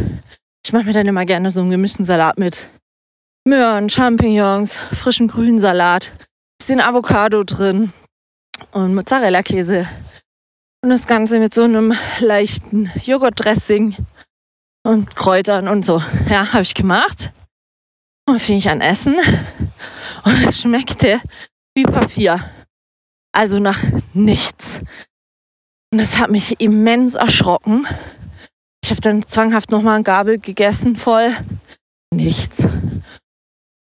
Ich 0.65 0.73
mache 0.73 0.85
mir 0.85 0.93
dann 0.93 1.07
immer 1.07 1.25
gerne 1.25 1.49
so 1.51 1.61
einen 1.61 1.71
gemischten 1.71 2.05
Salat 2.05 2.37
mit 2.37 2.69
Möhren, 3.47 3.89
Champignons, 3.89 4.75
frischen 4.75 5.27
Grünsalat, 5.27 6.11
bisschen 6.59 6.81
Avocado 6.81 7.43
drin 7.43 7.93
und 8.71 8.93
Mozzarella-Käse. 8.93 9.87
Und 10.81 10.89
das 10.89 11.07
Ganze 11.07 11.39
mit 11.39 11.53
so 11.53 11.63
einem 11.63 11.95
leichten 12.19 12.91
Joghurtdressing 13.03 13.95
und 14.83 15.15
Kräutern 15.15 15.67
und 15.67 15.85
so. 15.85 16.01
Ja, 16.29 16.51
habe 16.53 16.63
ich 16.63 16.73
gemacht. 16.73 17.31
Und 18.27 18.39
fing 18.39 18.57
ich 18.57 18.69
an 18.69 18.81
Essen. 18.81 19.15
Und 20.23 20.47
es 20.47 20.61
schmeckte 20.61 21.21
wie 21.75 21.83
Papier. 21.83 22.49
Also 23.31 23.59
nach 23.59 23.81
nichts. 24.13 24.81
Und 25.91 25.99
das 25.99 26.19
hat 26.19 26.29
mich 26.29 26.59
immens 26.59 27.15
erschrocken. 27.15 27.87
Ich 28.83 28.91
habe 28.91 29.01
dann 29.01 29.27
zwanghaft 29.27 29.71
nochmal 29.71 29.97
ein 29.97 30.03
Gabel 30.03 30.39
gegessen, 30.39 30.97
voll. 30.97 31.35
Nichts. 32.13 32.67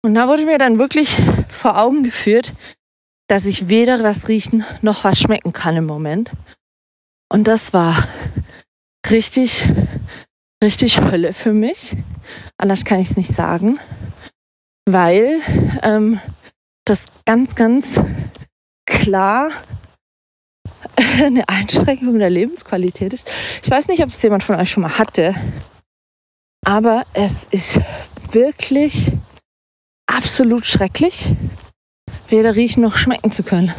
Und 0.02 0.14
da 0.14 0.28
wurde 0.28 0.46
mir 0.46 0.58
dann 0.58 0.78
wirklich 0.78 1.20
vor 1.48 1.78
Augen 1.78 2.02
geführt, 2.02 2.54
dass 3.28 3.44
ich 3.46 3.68
weder 3.68 4.02
was 4.02 4.28
riechen 4.28 4.64
noch 4.82 5.04
was 5.04 5.20
schmecken 5.20 5.52
kann 5.52 5.76
im 5.76 5.86
Moment. 5.86 6.30
Und 7.28 7.48
das 7.48 7.72
war 7.72 8.06
richtig, 9.10 9.68
richtig 10.62 11.00
Hölle 11.00 11.32
für 11.32 11.52
mich. 11.52 11.96
Anders 12.58 12.84
kann 12.84 13.00
ich 13.00 13.10
es 13.10 13.16
nicht 13.16 13.32
sagen, 13.32 13.78
weil 14.88 15.40
ähm, 15.82 16.20
das 16.84 17.04
ganz, 17.24 17.54
ganz 17.54 18.00
klar 18.86 19.50
eine 21.22 21.48
Einschränkung 21.48 22.18
der 22.18 22.30
Lebensqualität 22.30 23.12
ist. 23.12 23.28
Ich 23.62 23.70
weiß 23.70 23.88
nicht, 23.88 24.02
ob 24.02 24.10
es 24.10 24.22
jemand 24.22 24.42
von 24.42 24.56
euch 24.56 24.70
schon 24.70 24.82
mal 24.82 24.98
hatte, 24.98 25.34
aber 26.64 27.04
es 27.12 27.46
ist 27.50 27.80
wirklich 28.32 29.12
absolut 30.06 30.66
schrecklich, 30.66 31.32
weder 32.28 32.56
riechen 32.56 32.82
noch 32.82 32.96
schmecken 32.96 33.30
zu 33.30 33.42
können. 33.42 33.72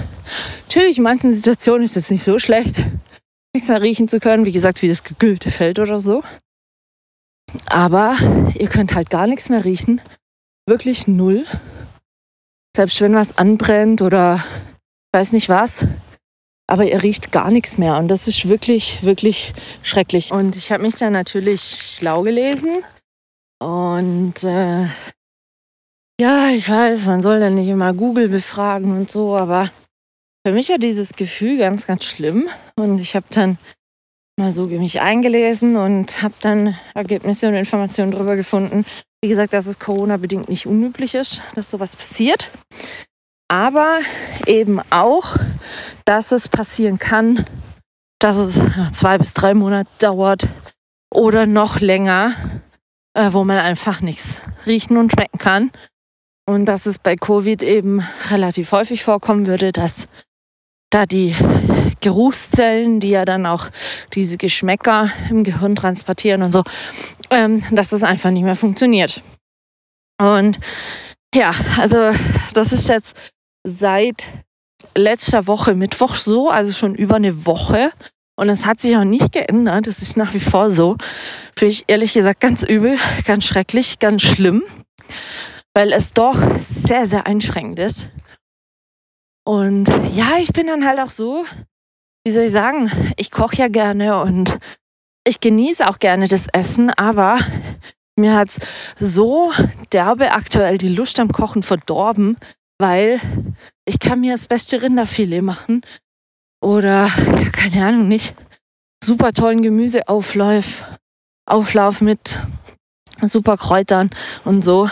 Natürlich, 0.68 0.98
in 0.98 1.04
manchen 1.04 1.34
Situationen 1.34 1.84
ist 1.84 1.98
es 1.98 2.10
nicht 2.12 2.24
so 2.24 2.40
schlecht, 2.40 2.84
nichts 3.54 3.70
mehr 3.70 3.82
riechen 3.82 4.08
zu 4.08 4.20
können, 4.20 4.46
wie 4.46 4.52
gesagt, 4.52 4.82
wie 4.82 4.88
das 4.88 5.04
gegüllte 5.04 5.52
Feld 5.52 5.80
oder 5.80 6.00
so. 6.00 6.24
Aber 7.68 8.18
ihr 8.56 8.68
könnt 8.68 8.94
halt 8.94 9.10
gar 9.10 9.28
nichts 9.28 9.50
mehr 9.50 9.64
riechen. 9.64 10.02
Wirklich 10.68 11.08
null. 11.08 11.46
Selbst 12.76 13.02
wenn 13.02 13.16
was 13.16 13.38
anbrennt 13.38 14.02
oder 14.02 14.44
weiß 15.14 15.32
nicht 15.32 15.50
was. 15.50 15.88
Aber 16.70 16.84
ihr 16.84 17.02
riecht 17.02 17.32
gar 17.32 17.50
nichts 17.50 17.78
mehr. 17.78 17.98
Und 17.98 18.10
das 18.10 18.28
ist 18.28 18.48
wirklich, 18.50 19.04
wirklich 19.04 19.54
schrecklich. 19.82 20.32
Und 20.32 20.56
ich 20.56 20.72
habe 20.72 20.84
mich 20.84 20.96
dann 20.96 21.14
natürlich 21.14 21.62
schlau 21.62 22.24
gelesen. 22.24 22.84
Und 23.60 24.44
äh, 24.44 24.88
ja, 26.20 26.50
ich 26.50 26.70
weiß, 26.70 27.06
man 27.06 27.22
soll 27.22 27.40
dann 27.40 27.56
nicht 27.56 27.68
immer 27.68 27.94
Google 27.94 28.28
befragen 28.28 28.92
und 28.92 29.10
so, 29.10 29.38
aber 29.38 29.72
für 30.46 30.52
mich 30.52 30.70
war 30.70 30.78
dieses 30.78 31.14
Gefühl 31.14 31.58
ganz, 31.58 31.88
ganz 31.88 32.06
schlimm. 32.06 32.50
Und 32.76 33.00
ich 33.00 33.16
habe 33.16 33.26
dann 33.30 33.58
mal 34.38 34.52
so 34.52 34.68
mich 34.68 35.02
eingelesen 35.02 35.76
und 35.76 36.22
habe 36.22 36.36
dann 36.42 36.78
Ergebnisse 36.94 37.48
und 37.48 37.56
Informationen 37.56 38.12
darüber 38.12 38.36
gefunden. 38.36 38.86
Wie 39.22 39.30
gesagt, 39.30 39.52
dass 39.52 39.66
es 39.66 39.80
Corona-bedingt 39.80 40.48
nicht 40.48 40.68
unüblich 40.68 41.16
ist, 41.16 41.42
dass 41.56 41.72
sowas 41.72 41.96
passiert. 41.96 42.52
Aber 43.50 44.00
eben 44.46 44.80
auch, 44.92 45.38
dass 46.06 46.32
es 46.32 46.50
passieren 46.50 47.00
kann, 47.00 47.46
dass 48.20 48.38
es 48.38 48.64
zwei 48.94 49.18
bis 49.18 49.34
drei 49.34 49.56
Monate 49.56 49.90
dauert 50.00 50.48
oder 51.12 51.48
noch 51.48 51.80
länger, 51.80 52.36
äh, 53.16 53.34
wo 53.34 53.44
man 53.44 53.58
einfach 53.58 54.02
nichts 54.02 54.44
riechen 54.66 54.98
und 54.98 55.12
schmecken 55.12 55.40
kann. 55.40 55.72
Und 56.46 56.66
dass 56.66 56.86
es 56.86 57.00
bei 57.00 57.16
Covid 57.16 57.64
eben 57.64 58.04
relativ 58.30 58.72
häufig 58.72 59.04
vorkommen 59.04 59.48
würde, 59.48 59.72
dass 59.72 60.08
da 60.92 61.06
die 61.06 61.36
Geruchszellen, 62.02 63.00
die 63.00 63.10
ja 63.10 63.26
dann 63.26 63.46
auch 63.46 63.70
diese 64.14 64.38
Geschmäcker 64.38 65.12
im 65.30 65.44
Gehirn 65.44 65.76
transportieren 65.76 66.42
und 66.44 66.52
so, 66.52 66.64
ähm, 67.30 67.64
dass 67.72 67.90
das 67.90 68.04
einfach 68.04 68.32
nicht 68.32 68.44
mehr 68.44 68.56
funktioniert. 68.56 69.24
Und 70.20 70.60
ja, 71.34 71.54
also 71.78 72.12
das 72.54 72.72
ist 72.72 72.88
jetzt 72.90 73.16
seit 73.64 74.26
letzter 74.96 75.48
Woche 75.48 75.76
Mittwoch 75.76 76.16
so, 76.16 76.50
also 76.50 76.74
schon 76.74 76.96
über 76.96 77.16
eine 77.16 77.46
Woche. 77.46 77.92
Und 78.36 78.50
es 78.50 78.66
hat 78.66 78.80
sich 78.80 78.96
auch 78.96 79.04
nicht 79.04 79.32
geändert. 79.32 79.88
Es 79.88 80.02
ist 80.02 80.16
nach 80.16 80.34
wie 80.34 80.40
vor 80.40 80.70
so. 80.70 80.96
Finde 81.58 81.72
ich 81.72 81.86
ehrlich 81.88 82.14
gesagt 82.14 82.40
ganz 82.40 82.64
übel, 82.64 82.98
ganz 83.26 83.46
schrecklich, 83.46 84.00
ganz 84.00 84.22
schlimm, 84.22 84.64
weil 85.74 85.92
es 85.92 86.14
doch 86.14 86.38
sehr, 86.60 87.08
sehr 87.08 87.26
einschränkend 87.26 87.80
ist. 87.80 88.10
Und 89.44 89.90
ja, 90.14 90.38
ich 90.40 90.54
bin 90.54 90.68
dann 90.68 90.86
halt 90.86 91.00
auch 91.00 91.10
so, 91.10 91.46
wie 92.28 92.32
soll 92.32 92.44
ich 92.44 92.52
sagen, 92.52 92.92
ich 93.16 93.32
koche 93.32 93.56
ja 93.56 93.68
gerne 93.70 94.22
und 94.22 94.60
ich 95.26 95.40
genieße 95.40 95.88
auch 95.88 95.98
gerne 95.98 96.28
das 96.28 96.50
Essen, 96.50 96.90
aber 96.90 97.40
mir 98.18 98.36
hat 98.36 98.50
es 98.50 98.60
so 99.00 99.54
derbe 99.94 100.34
aktuell 100.34 100.78
die 100.78 100.90
Lust 100.90 101.22
am 101.22 101.32
Kochen 101.32 101.64
verdorben, 101.64 102.36
weil 102.80 103.22
ich 103.86 104.00
kann 104.00 104.20
mir 104.20 104.34
das 104.34 104.46
beste 104.46 104.82
Rinderfilet 104.82 105.42
machen 105.42 105.84
oder, 106.62 107.08
ja, 107.08 107.50
keine 107.50 107.86
Ahnung, 107.86 108.10
nicht, 108.10 108.36
super 109.02 109.32
tollen 109.32 109.62
Gemüseauflauf 109.62 110.84
Auflauf 111.46 112.02
mit 112.02 112.40
super 113.22 113.56
Kräutern 113.56 114.10
und 114.44 114.66
so. 114.66 114.90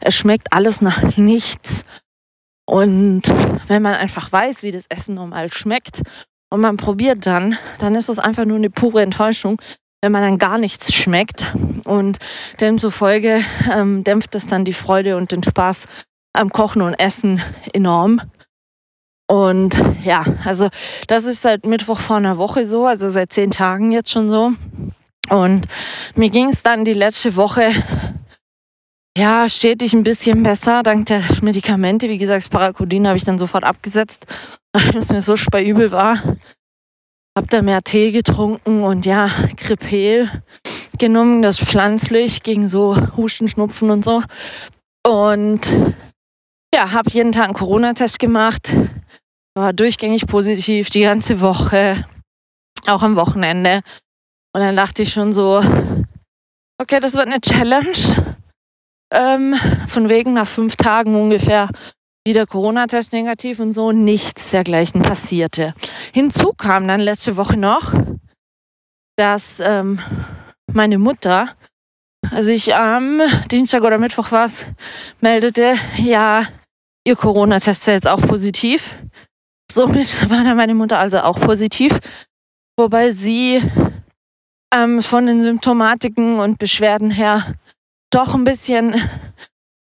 Es 0.00 0.16
schmeckt 0.16 0.52
alles 0.52 0.80
nach 0.80 1.16
nichts. 1.16 1.84
Und 2.66 3.22
wenn 3.68 3.82
man 3.82 3.94
einfach 3.94 4.32
weiß, 4.32 4.64
wie 4.64 4.72
das 4.72 4.86
Essen 4.88 5.14
normal 5.14 5.52
schmeckt 5.52 6.02
und 6.54 6.60
man 6.60 6.76
probiert 6.76 7.26
dann, 7.26 7.58
dann 7.78 7.96
ist 7.96 8.08
es 8.08 8.20
einfach 8.20 8.44
nur 8.44 8.56
eine 8.56 8.70
pure 8.70 9.02
Enttäuschung, 9.02 9.60
wenn 10.00 10.12
man 10.12 10.22
dann 10.22 10.38
gar 10.38 10.56
nichts 10.56 10.94
schmeckt. 10.94 11.52
Und 11.84 12.18
demzufolge 12.60 13.42
ähm, 13.72 14.04
dämpft 14.04 14.36
das 14.36 14.46
dann 14.46 14.64
die 14.64 14.72
Freude 14.72 15.16
und 15.16 15.32
den 15.32 15.42
Spaß 15.42 15.88
am 16.32 16.50
Kochen 16.50 16.82
und 16.82 16.94
Essen 16.94 17.42
enorm. 17.72 18.20
Und 19.26 19.82
ja, 20.04 20.24
also 20.44 20.68
das 21.08 21.24
ist 21.24 21.42
seit 21.42 21.66
Mittwoch 21.66 21.98
vor 21.98 22.16
einer 22.16 22.38
Woche 22.38 22.66
so, 22.66 22.86
also 22.86 23.08
seit 23.08 23.32
zehn 23.32 23.50
Tagen 23.50 23.90
jetzt 23.90 24.12
schon 24.12 24.30
so. 24.30 24.52
Und 25.30 25.66
mir 26.14 26.30
ging 26.30 26.50
es 26.50 26.62
dann 26.62 26.84
die 26.84 26.92
letzte 26.92 27.34
Woche 27.34 27.72
ja 29.16 29.48
stetig 29.48 29.92
ein 29.92 30.04
bisschen 30.04 30.42
besser, 30.42 30.82
dank 30.82 31.06
der 31.06 31.22
Medikamente. 31.42 32.08
Wie 32.08 32.18
gesagt, 32.18 32.44
das 32.44 32.48
Parakodin 32.48 33.06
habe 33.06 33.16
ich 33.16 33.24
dann 33.24 33.38
sofort 33.38 33.64
abgesetzt, 33.64 34.26
weil 34.72 34.96
es 34.96 35.12
mir 35.12 35.22
so 35.22 35.34
übel 35.58 35.90
war. 35.90 36.36
Hab 37.36 37.50
da 37.50 37.62
mehr 37.62 37.82
Tee 37.82 38.12
getrunken 38.12 38.84
und 38.84 39.06
ja, 39.06 39.28
Kripel 39.56 40.30
genommen, 40.98 41.42
das 41.42 41.58
pflanzlich 41.58 42.42
gegen 42.42 42.68
so 42.68 42.96
Husten, 43.16 43.48
Schnupfen 43.48 43.90
und 43.90 44.04
so. 44.04 44.22
Und 45.04 45.94
ja, 46.74 46.92
habe 46.92 47.10
jeden 47.10 47.32
Tag 47.32 47.44
einen 47.44 47.54
Corona-Test 47.54 48.18
gemacht, 48.18 48.74
war 49.54 49.72
durchgängig 49.72 50.26
positiv 50.26 50.90
die 50.90 51.02
ganze 51.02 51.40
Woche, 51.40 52.06
auch 52.86 53.02
am 53.02 53.16
Wochenende. 53.16 53.80
Und 54.52 54.60
dann 54.60 54.76
dachte 54.76 55.02
ich 55.02 55.12
schon 55.12 55.32
so, 55.32 55.62
okay, 56.80 57.00
das 57.00 57.14
wird 57.14 57.26
eine 57.26 57.40
Challenge. 57.40 58.34
Ähm, 59.12 59.54
von 59.86 60.08
wegen 60.08 60.32
nach 60.34 60.46
fünf 60.46 60.76
Tagen 60.76 61.14
ungefähr 61.14 61.68
wieder 62.26 62.46
Corona-Test 62.46 63.12
negativ 63.12 63.60
und 63.60 63.72
so, 63.72 63.92
nichts 63.92 64.50
dergleichen 64.50 65.02
passierte. 65.02 65.74
Hinzu 66.12 66.52
kam 66.54 66.88
dann 66.88 67.00
letzte 67.00 67.36
Woche 67.36 67.56
noch, 67.56 67.92
dass 69.16 69.60
ähm, 69.60 69.98
meine 70.72 70.98
Mutter, 70.98 71.54
als 72.30 72.48
ich 72.48 72.74
am 72.74 73.20
Dienstag 73.50 73.82
oder 73.82 73.98
Mittwoch 73.98 74.32
war 74.32 74.48
meldete, 75.20 75.74
ja, 75.98 76.46
ihr 77.06 77.16
Corona-Test 77.16 77.82
ist 77.82 77.86
jetzt 77.86 78.08
auch 78.08 78.20
positiv. 78.22 78.96
Somit 79.70 80.30
war 80.30 80.44
dann 80.44 80.56
meine 80.56 80.74
Mutter 80.74 80.98
also 80.98 81.20
auch 81.20 81.38
positiv, 81.38 81.98
wobei 82.78 83.12
sie 83.12 83.62
ähm, 84.74 85.02
von 85.02 85.26
den 85.26 85.42
Symptomatiken 85.42 86.40
und 86.40 86.58
Beschwerden 86.58 87.10
her 87.10 87.54
doch 88.14 88.34
ein 88.34 88.44
bisschen 88.44 88.94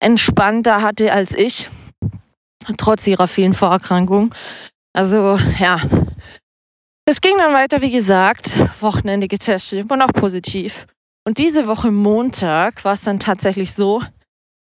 entspannter 0.00 0.82
hatte 0.82 1.12
als 1.12 1.34
ich, 1.34 1.70
trotz 2.76 3.06
ihrer 3.06 3.28
vielen 3.28 3.54
Vorerkrankungen. 3.54 4.34
Also 4.94 5.38
ja, 5.58 5.80
es 7.04 7.20
ging 7.20 7.36
dann 7.36 7.52
weiter, 7.52 7.82
wie 7.82 7.90
gesagt, 7.90 8.54
Wochenende 8.80 9.28
getestet 9.28 9.90
und 9.90 10.02
auch 10.02 10.12
positiv. 10.12 10.86
Und 11.24 11.38
diese 11.38 11.66
Woche 11.66 11.90
Montag 11.90 12.84
war 12.84 12.94
es 12.94 13.02
dann 13.02 13.18
tatsächlich 13.18 13.74
so, 13.74 14.02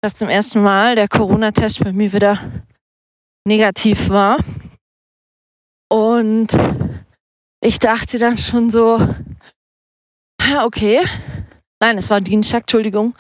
dass 0.03 0.17
zum 0.17 0.29
ersten 0.29 0.63
Mal 0.63 0.95
der 0.95 1.09
Corona-Test 1.09 1.85
bei 1.85 1.93
mir 1.93 2.13
wieder 2.13 2.41
negativ 3.47 4.09
war. 4.09 4.39
Und 5.91 6.49
ich 7.61 7.79
dachte 7.79 8.19
dann 8.19 8.39
schon 8.39 8.71
so, 8.71 9.15
okay. 10.63 11.01
Nein, 11.81 11.99
es 11.99 12.11
war 12.11 12.21
Dienstag, 12.21 12.63
Entschuldigung. 12.63 13.15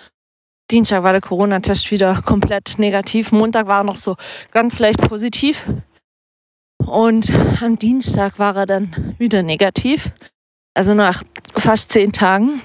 Dienstag 0.70 1.02
war 1.02 1.12
der 1.12 1.22
Corona-Test 1.22 1.90
wieder 1.90 2.20
komplett 2.22 2.78
negativ. 2.78 3.32
Montag 3.32 3.66
war 3.66 3.80
er 3.80 3.84
noch 3.84 3.96
so 3.96 4.16
ganz 4.50 4.78
leicht 4.78 5.00
positiv. 5.00 5.66
Und 6.84 7.32
am 7.62 7.78
Dienstag 7.78 8.38
war 8.38 8.54
er 8.56 8.66
dann 8.66 9.14
wieder 9.18 9.42
negativ. 9.42 10.10
Also 10.74 10.94
nach 10.94 11.22
fast 11.56 11.90
zehn 11.90 12.12
Tagen 12.12 12.60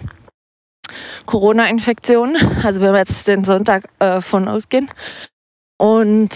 Corona-Infektion. 1.26 2.36
Also 2.64 2.82
wenn 2.82 2.92
wir 2.92 3.00
jetzt 3.00 3.28
den 3.28 3.46
Sonntag 3.46 3.90
äh, 4.00 4.20
von 4.20 4.50
ausgehen. 4.50 4.90
Und 5.78 6.30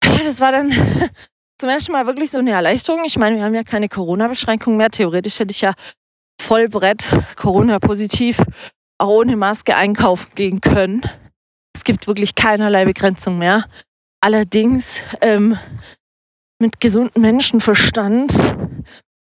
das 0.00 0.40
war 0.40 0.52
dann 0.52 0.70
zum 1.58 1.68
ersten 1.68 1.92
Mal 1.92 2.06
wirklich 2.06 2.30
so 2.30 2.38
eine 2.38 2.52
Erleichterung. 2.52 3.04
Ich 3.04 3.18
meine, 3.18 3.36
wir 3.36 3.44
haben 3.44 3.54
ja 3.54 3.62
keine 3.62 3.88
Corona-Beschränkung 3.90 4.76
mehr. 4.76 4.90
Theoretisch 4.90 5.38
hätte 5.38 5.52
ich 5.52 5.60
ja 5.60 5.74
Vollbrett, 6.40 7.10
Corona-positiv, 7.36 8.42
auch 9.02 9.08
ohne 9.08 9.36
Maske 9.36 9.76
einkaufen 9.76 10.32
gehen 10.34 10.60
können. 10.60 11.02
Es 11.74 11.84
gibt 11.84 12.06
wirklich 12.06 12.34
keinerlei 12.34 12.84
Begrenzung 12.84 13.36
mehr. 13.38 13.68
Allerdings 14.22 15.00
ähm, 15.20 15.58
mit 16.60 16.80
gesundem 16.80 17.22
Menschenverstand 17.22 18.38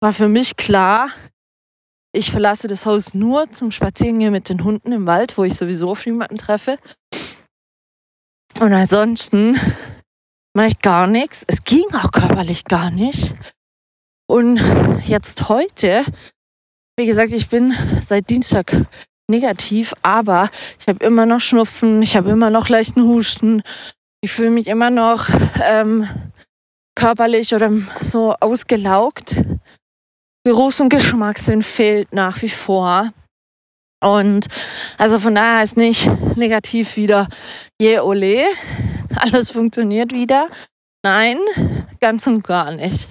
war 0.00 0.12
für 0.12 0.28
mich 0.28 0.56
klar, 0.56 1.10
ich 2.14 2.30
verlasse 2.30 2.68
das 2.68 2.86
Haus 2.86 3.12
nur 3.12 3.50
zum 3.52 3.70
Spazierengehen 3.70 4.32
mit 4.32 4.48
den 4.48 4.64
Hunden 4.64 4.92
im 4.92 5.06
Wald, 5.06 5.36
wo 5.36 5.44
ich 5.44 5.54
sowieso 5.54 5.90
auf 5.90 6.06
niemanden 6.06 6.38
treffe. 6.38 6.78
Und 8.58 8.72
ansonsten 8.72 9.60
mache 10.56 10.68
ich 10.68 10.78
gar 10.78 11.06
nichts. 11.06 11.44
Es 11.46 11.62
ging 11.64 11.84
auch 11.92 12.10
körperlich 12.10 12.64
gar 12.64 12.90
nicht. 12.90 13.34
Und 14.26 14.56
jetzt 15.04 15.50
heute 15.50 16.06
wie 16.98 17.06
gesagt, 17.06 17.32
ich 17.32 17.48
bin 17.48 17.74
seit 18.00 18.28
Dienstag 18.28 18.74
negativ, 19.28 19.94
aber 20.02 20.50
ich 20.80 20.88
habe 20.88 21.04
immer 21.04 21.26
noch 21.26 21.40
Schnupfen, 21.40 22.02
ich 22.02 22.16
habe 22.16 22.30
immer 22.30 22.50
noch 22.50 22.68
leichten 22.68 23.02
Husten, 23.02 23.62
ich 24.20 24.32
fühle 24.32 24.50
mich 24.50 24.66
immer 24.66 24.90
noch 24.90 25.28
ähm, 25.62 26.08
körperlich 26.96 27.54
oder 27.54 27.70
so 28.00 28.34
ausgelaugt. 28.40 29.44
Geruchs- 30.44 30.80
und 30.80 30.88
Geschmackssinn 30.88 31.62
fehlt 31.62 32.12
nach 32.12 32.42
wie 32.42 32.48
vor. 32.48 33.12
Und 34.02 34.46
also 34.96 35.18
von 35.18 35.34
daher 35.34 35.62
ist 35.62 35.76
nicht 35.76 36.08
negativ 36.36 36.96
wieder, 36.96 37.28
je 37.80 38.00
ole, 38.00 38.46
alles 39.16 39.50
funktioniert 39.50 40.12
wieder. 40.12 40.48
Nein, 41.04 41.38
ganz 42.00 42.26
und 42.26 42.42
gar 42.44 42.72
nicht. 42.72 43.08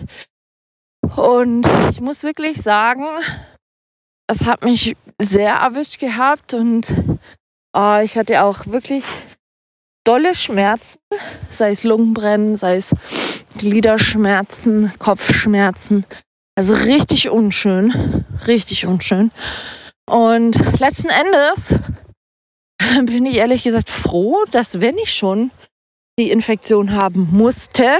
Und 1.15 1.69
ich 1.89 2.01
muss 2.01 2.23
wirklich 2.23 2.62
sagen, 2.62 3.06
es 4.27 4.45
hat 4.45 4.63
mich 4.63 4.95
sehr 5.21 5.53
erwischt 5.53 5.99
gehabt 5.99 6.53
und 6.53 6.93
oh, 7.73 7.99
ich 8.03 8.17
hatte 8.17 8.43
auch 8.43 8.67
wirklich 8.67 9.03
dolle 10.06 10.36
Schmerzen, 10.36 10.99
sei 11.49 11.71
es 11.71 11.84
Lungenbrennen, 11.84 12.56
sei 12.56 12.77
es 12.77 12.95
Gliederschmerzen, 13.58 14.93
Kopfschmerzen. 14.99 16.06
Also 16.56 16.73
richtig 16.73 17.30
unschön, 17.30 18.25
richtig 18.47 18.86
unschön. 18.86 19.32
Und 20.10 20.80
letzten 20.80 21.10
Endes 21.10 21.75
bin 23.06 23.25
ich 23.25 23.36
ehrlich 23.36 23.63
gesagt 23.63 23.89
froh, 23.89 24.43
dass 24.51 24.80
wenn 24.80 24.97
ich 24.97 25.13
schon 25.13 25.51
die 26.17 26.32
Infektion 26.32 26.93
haben 26.93 27.27
musste, 27.32 27.97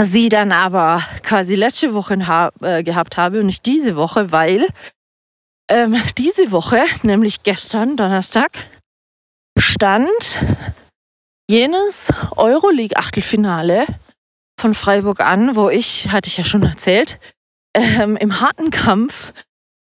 sie 0.00 0.28
dann 0.28 0.52
aber 0.52 1.02
quasi 1.22 1.54
letzte 1.54 1.94
Woche 1.94 2.14
äh, 2.60 2.82
gehabt 2.82 3.16
habe 3.16 3.40
und 3.40 3.46
nicht 3.46 3.64
diese 3.64 3.96
Woche, 3.96 4.32
weil 4.32 4.66
ähm, 5.70 5.96
diese 6.16 6.50
Woche, 6.50 6.84
nämlich 7.02 7.42
gestern, 7.42 7.96
Donnerstag, 7.96 8.50
stand 9.58 10.44
jenes 11.50 12.12
Euroleague-Achtelfinale 12.36 13.86
von 14.58 14.74
Freiburg 14.74 15.20
an, 15.20 15.56
wo 15.56 15.68
ich, 15.68 16.10
hatte 16.10 16.28
ich 16.28 16.36
ja 16.36 16.44
schon 16.44 16.62
erzählt, 16.62 17.18
ähm, 17.74 18.16
im 18.16 18.40
harten 18.40 18.70
Kampf 18.70 19.32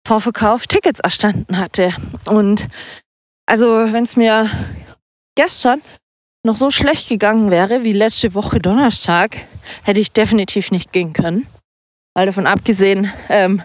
vor 0.07 0.21
Verkauf 0.21 0.67
Tickets 0.67 1.01
erstanden 1.01 1.59
hatte. 1.59 1.93
Und 2.27 2.69
also, 3.47 3.67
wenn 3.93 4.05
es 4.05 4.17
mir 4.17 4.51
gestern 5.37 5.83
noch 6.45 6.57
so 6.57 6.71
schlecht 6.71 7.09
gegangen 7.09 7.51
wäre 7.51 7.85
wie 7.85 7.93
letzte 7.93 8.35
Woche 8.35 8.59
Donnerstag, 8.59 9.47
hätte 9.85 10.01
ich 10.01 10.13
definitiv 10.13 10.71
nicht 10.71 10.93
gehen 10.93 11.13
können. 11.13 11.47
Weil 12.15 12.27
davon 12.27 12.47
abgesehen, 12.47 13.13
ähm, 13.29 13.63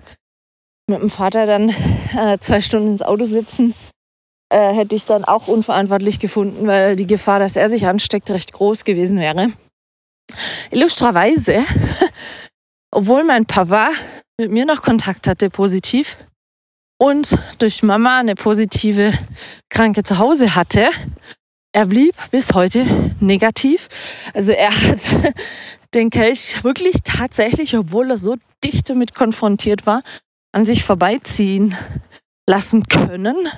mit 0.87 1.01
dem 1.01 1.09
Vater 1.09 1.45
dann 1.45 1.69
äh, 2.17 2.37
zwei 2.39 2.61
Stunden 2.61 2.89
ins 2.89 3.01
Auto 3.01 3.25
sitzen, 3.25 3.73
äh, 4.49 4.73
hätte 4.73 4.95
ich 4.95 5.05
dann 5.05 5.23
auch 5.23 5.47
unverantwortlich 5.47 6.19
gefunden, 6.19 6.67
weil 6.67 6.95
die 6.95 7.07
Gefahr, 7.07 7.39
dass 7.39 7.55
er 7.55 7.69
sich 7.69 7.87
ansteckt, 7.87 8.29
recht 8.29 8.53
groß 8.53 8.83
gewesen 8.83 9.19
wäre. 9.19 9.53
Illustrerweise, 10.71 11.63
obwohl 12.91 13.23
mein 13.23 13.45
Papa 13.45 13.91
mit 14.39 14.51
mir 14.51 14.65
noch 14.65 14.81
Kontakt 14.81 15.27
hatte, 15.27 15.49
positiv, 15.49 16.17
und 16.99 17.37
durch 17.59 17.83
Mama 17.83 18.19
eine 18.19 18.35
positive 18.35 19.11
Kranke 19.69 20.03
zu 20.03 20.19
Hause 20.19 20.55
hatte, 20.55 20.89
er 21.73 21.87
blieb 21.87 22.15
bis 22.31 22.53
heute 22.53 22.85
negativ. 23.19 23.89
Also 24.33 24.51
er 24.51 24.69
hat 24.69 24.99
den 25.93 26.09
Kelch 26.09 26.63
wirklich 26.63 26.97
tatsächlich, 27.03 27.75
obwohl 27.75 28.11
er 28.11 28.17
so 28.17 28.35
dicht 28.63 28.89
damit 28.89 29.15
konfrontiert 29.15 29.85
war, 29.85 30.03
an 30.53 30.65
sich 30.65 30.83
vorbeiziehen 30.83 31.75
lassen 32.47 32.87
können. 32.87 33.49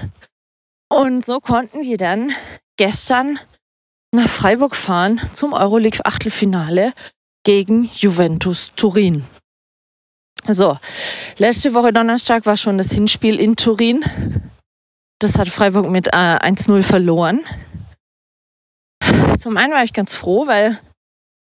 Und 0.90 1.26
so 1.26 1.40
konnten 1.40 1.84
wir 1.84 1.98
dann 1.98 2.32
gestern 2.78 3.40
nach 4.12 4.30
Freiburg 4.30 4.76
fahren 4.76 5.22
zum 5.34 5.54
Euroleague 5.54 6.06
Achtelfinale 6.06 6.94
gegen 7.44 7.90
Juventus 7.94 8.72
Turin. 8.76 9.26
So, 10.48 10.78
letzte 11.38 11.74
Woche 11.74 11.92
Donnerstag 11.92 12.46
war 12.46 12.56
schon 12.56 12.78
das 12.78 12.92
Hinspiel 12.92 13.40
in 13.40 13.56
Turin. 13.56 14.04
Das 15.20 15.40
hat 15.40 15.50
Freiburg 15.50 15.90
mit 15.90 16.08
äh, 16.08 16.12
1-0 16.12 16.84
verloren. 16.84 17.44
Zum 19.40 19.58
einen 19.58 19.74
war 19.74 19.84
ich 19.84 19.94
ganz 19.94 20.14
froh, 20.14 20.48
weil 20.48 20.80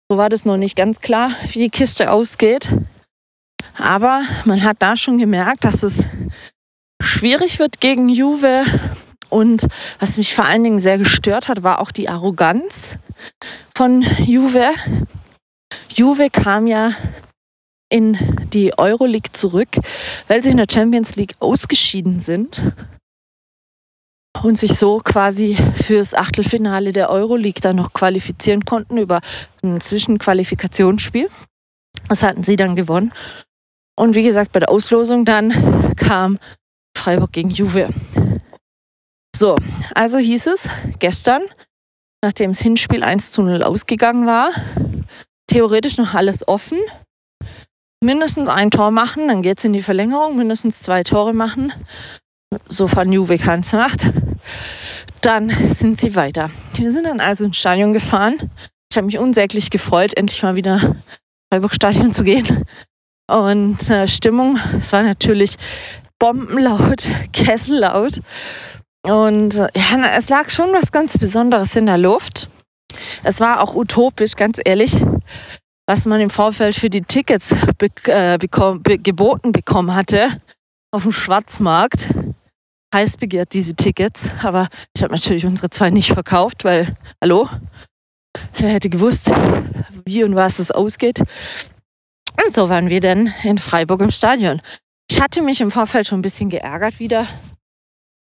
so 0.09 0.17
war 0.17 0.29
das 0.29 0.45
noch 0.45 0.57
nicht 0.57 0.75
ganz 0.75 1.01
klar, 1.01 1.31
wie 1.51 1.59
die 1.59 1.69
Kiste 1.69 2.11
ausgeht. 2.11 2.69
Aber 3.77 4.23
man 4.45 4.63
hat 4.63 4.77
da 4.79 4.95
schon 4.95 5.17
gemerkt, 5.17 5.65
dass 5.65 5.83
es 5.83 6.07
schwierig 7.01 7.59
wird 7.59 7.79
gegen 7.79 8.09
Juve. 8.09 8.65
Und 9.29 9.67
was 9.99 10.17
mich 10.17 10.35
vor 10.35 10.45
allen 10.45 10.63
Dingen 10.63 10.79
sehr 10.79 10.97
gestört 10.97 11.47
hat, 11.47 11.63
war 11.63 11.79
auch 11.79 11.91
die 11.91 12.07
Arroganz 12.07 12.97
von 13.75 14.03
Juve. 14.25 14.69
Juve 15.95 16.29
kam 16.29 16.67
ja 16.67 16.91
in 17.89 18.17
die 18.53 18.77
Euroleague 18.77 19.31
zurück, 19.33 19.69
weil 20.27 20.43
sie 20.43 20.51
in 20.51 20.57
der 20.57 20.67
Champions 20.71 21.15
League 21.15 21.35
ausgeschieden 21.39 22.19
sind 22.19 22.61
und 24.41 24.57
sich 24.57 24.73
so 24.73 24.99
quasi 24.99 25.55
fürs 25.75 26.15
Achtelfinale 26.15 26.91
der 26.91 27.09
Euroleague 27.09 27.61
dann 27.61 27.75
noch 27.75 27.93
qualifizieren 27.93 28.65
konnten 28.65 28.97
über 28.97 29.21
ein 29.61 29.79
Zwischenqualifikationsspiel. 29.79 31.29
Das 32.09 32.23
hatten 32.23 32.43
sie 32.43 32.55
dann 32.55 32.75
gewonnen. 32.75 33.13
Und 33.95 34.15
wie 34.15 34.23
gesagt, 34.23 34.51
bei 34.51 34.59
der 34.59 34.69
Auslosung 34.69 35.25
dann 35.25 35.95
kam 35.95 36.39
Freiburg 36.97 37.31
gegen 37.31 37.49
Juve. 37.49 37.89
So, 39.35 39.55
also 39.93 40.17
hieß 40.17 40.47
es 40.47 40.69
gestern, 40.99 41.41
nachdem 42.23 42.51
das 42.51 42.61
Hinspiel 42.61 43.03
1 43.03 43.31
zu 43.31 43.41
0 43.41 43.63
ausgegangen 43.63 44.25
war, 44.25 44.51
theoretisch 45.47 45.97
noch 45.97 46.13
alles 46.13 46.47
offen. 46.47 46.77
Mindestens 48.03 48.49
ein 48.49 48.69
Tor 48.69 48.91
machen, 48.91 49.27
dann 49.27 49.41
geht 49.41 49.59
es 49.59 49.65
in 49.65 49.73
die 49.73 49.81
Verlängerung, 49.81 50.35
mindestens 50.35 50.81
zwei 50.81 51.03
Tore 51.03 51.33
machen, 51.33 51.71
sofern 52.67 53.11
Juve 53.11 53.37
keins 53.37 53.73
macht. 53.73 54.11
Dann 55.21 55.49
sind 55.49 55.97
sie 55.97 56.15
weiter. 56.15 56.51
Wir 56.75 56.91
sind 56.91 57.05
dann 57.05 57.19
also 57.19 57.45
ins 57.45 57.57
Stadion 57.57 57.93
gefahren. 57.93 58.51
Ich 58.91 58.97
habe 58.97 59.05
mich 59.05 59.17
unsäglich 59.17 59.69
gefreut, 59.69 60.15
endlich 60.17 60.43
mal 60.43 60.55
wieder 60.55 60.95
Freiburg 61.51 61.73
Stadion 61.73 62.13
zu 62.13 62.23
gehen. 62.23 62.65
Und 63.33 63.89
äh, 63.89 64.07
Stimmung, 64.07 64.59
es 64.77 64.93
war 64.93 65.01
natürlich 65.01 65.57
bombenlaut, 66.19 67.09
kessellaut. 67.33 68.21
Und 69.01 69.55
äh, 69.55 69.69
ja, 69.75 70.11
es 70.15 70.29
lag 70.29 70.51
schon 70.51 70.71
was 70.71 70.91
ganz 70.91 71.17
Besonderes 71.17 71.75
in 71.75 71.87
der 71.87 71.97
Luft. 71.97 72.47
Es 73.23 73.39
war 73.39 73.63
auch 73.63 73.73
utopisch, 73.73 74.35
ganz 74.35 74.59
ehrlich, 74.63 75.03
was 75.87 76.05
man 76.05 76.21
im 76.21 76.29
Vorfeld 76.29 76.75
für 76.75 76.91
die 76.91 77.01
Tickets 77.01 77.55
be 77.79 77.87
äh, 78.05 78.37
be 78.37 78.99
geboten 78.99 79.51
bekommen 79.51 79.95
hatte 79.95 80.39
auf 80.91 81.01
dem 81.01 81.11
Schwarzmarkt. 81.11 82.09
Heiß 82.93 83.17
begehrt 83.17 83.53
diese 83.53 83.75
Tickets, 83.75 84.29
aber 84.43 84.67
ich 84.95 85.01
habe 85.01 85.11
natürlich 85.11 85.47
unsere 85.47 85.71
zwei 85.71 85.89
nicht 85.89 86.13
verkauft, 86.13 86.65
weil, 86.65 86.95
hallo, 87.19 87.49
wer 88.57 88.69
hätte 88.69 88.91
gewusst, 88.91 89.33
wie 90.05 90.23
und 90.23 90.35
was 90.35 90.59
es 90.59 90.69
ausgeht. 90.69 91.23
Und 92.41 92.53
so 92.53 92.69
waren 92.69 92.89
wir 92.89 93.01
dann 93.01 93.33
in 93.43 93.57
Freiburg 93.57 94.01
im 94.01 94.11
Stadion. 94.11 94.61
Ich 95.09 95.21
hatte 95.21 95.41
mich 95.41 95.61
im 95.61 95.71
Vorfeld 95.71 96.07
schon 96.07 96.19
ein 96.19 96.23
bisschen 96.23 96.49
geärgert 96.49 96.99
wieder 96.99 97.27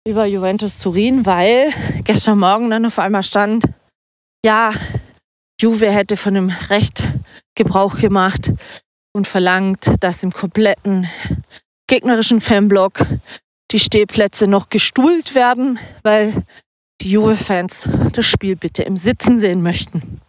über 0.07 0.25
Juventus 0.25 0.79
Turin, 0.79 1.25
weil 1.25 1.73
gestern 2.03 2.39
Morgen 2.39 2.69
dann 2.69 2.85
auf 2.85 2.99
einmal 2.99 3.23
stand, 3.23 3.65
ja, 4.45 4.73
Juve 5.59 5.91
hätte 5.91 6.15
von 6.15 6.33
dem 6.33 6.49
Recht 6.69 7.03
Gebrauch 7.55 7.97
gemacht 7.97 8.53
und 9.13 9.27
verlangt, 9.27 9.91
dass 9.99 10.23
im 10.23 10.31
kompletten 10.31 11.09
gegnerischen 11.87 12.39
Fanblock 12.39 13.05
die 13.71 13.79
Stehplätze 13.79 14.49
noch 14.49 14.69
gestuhlt 14.69 15.35
werden, 15.35 15.79
weil 16.03 16.43
die 17.01 17.11
Juve-Fans 17.11 17.89
das 18.13 18.25
Spiel 18.25 18.55
bitte 18.55 18.83
im 18.83 18.95
Sitzen 18.95 19.39
sehen 19.39 19.61
möchten. 19.61 20.21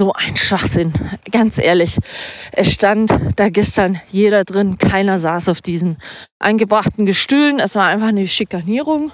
So 0.00 0.14
ein 0.14 0.34
Schwachsinn, 0.34 0.94
ganz 1.30 1.58
ehrlich. 1.58 1.98
Es 2.52 2.72
stand 2.72 3.12
da 3.36 3.50
gestern 3.50 4.00
jeder 4.08 4.44
drin, 4.44 4.78
keiner 4.78 5.18
saß 5.18 5.50
auf 5.50 5.60
diesen 5.60 5.98
eingebrachten 6.38 7.04
Gestühlen. 7.04 7.58
Es 7.60 7.74
war 7.74 7.88
einfach 7.88 8.06
eine 8.06 8.26
Schikanierung 8.26 9.12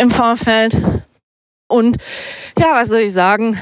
im 0.00 0.10
Vorfeld. 0.10 0.80
Und 1.70 1.98
ja, 2.58 2.72
was 2.72 2.88
soll 2.88 3.00
ich 3.00 3.12
sagen? 3.12 3.58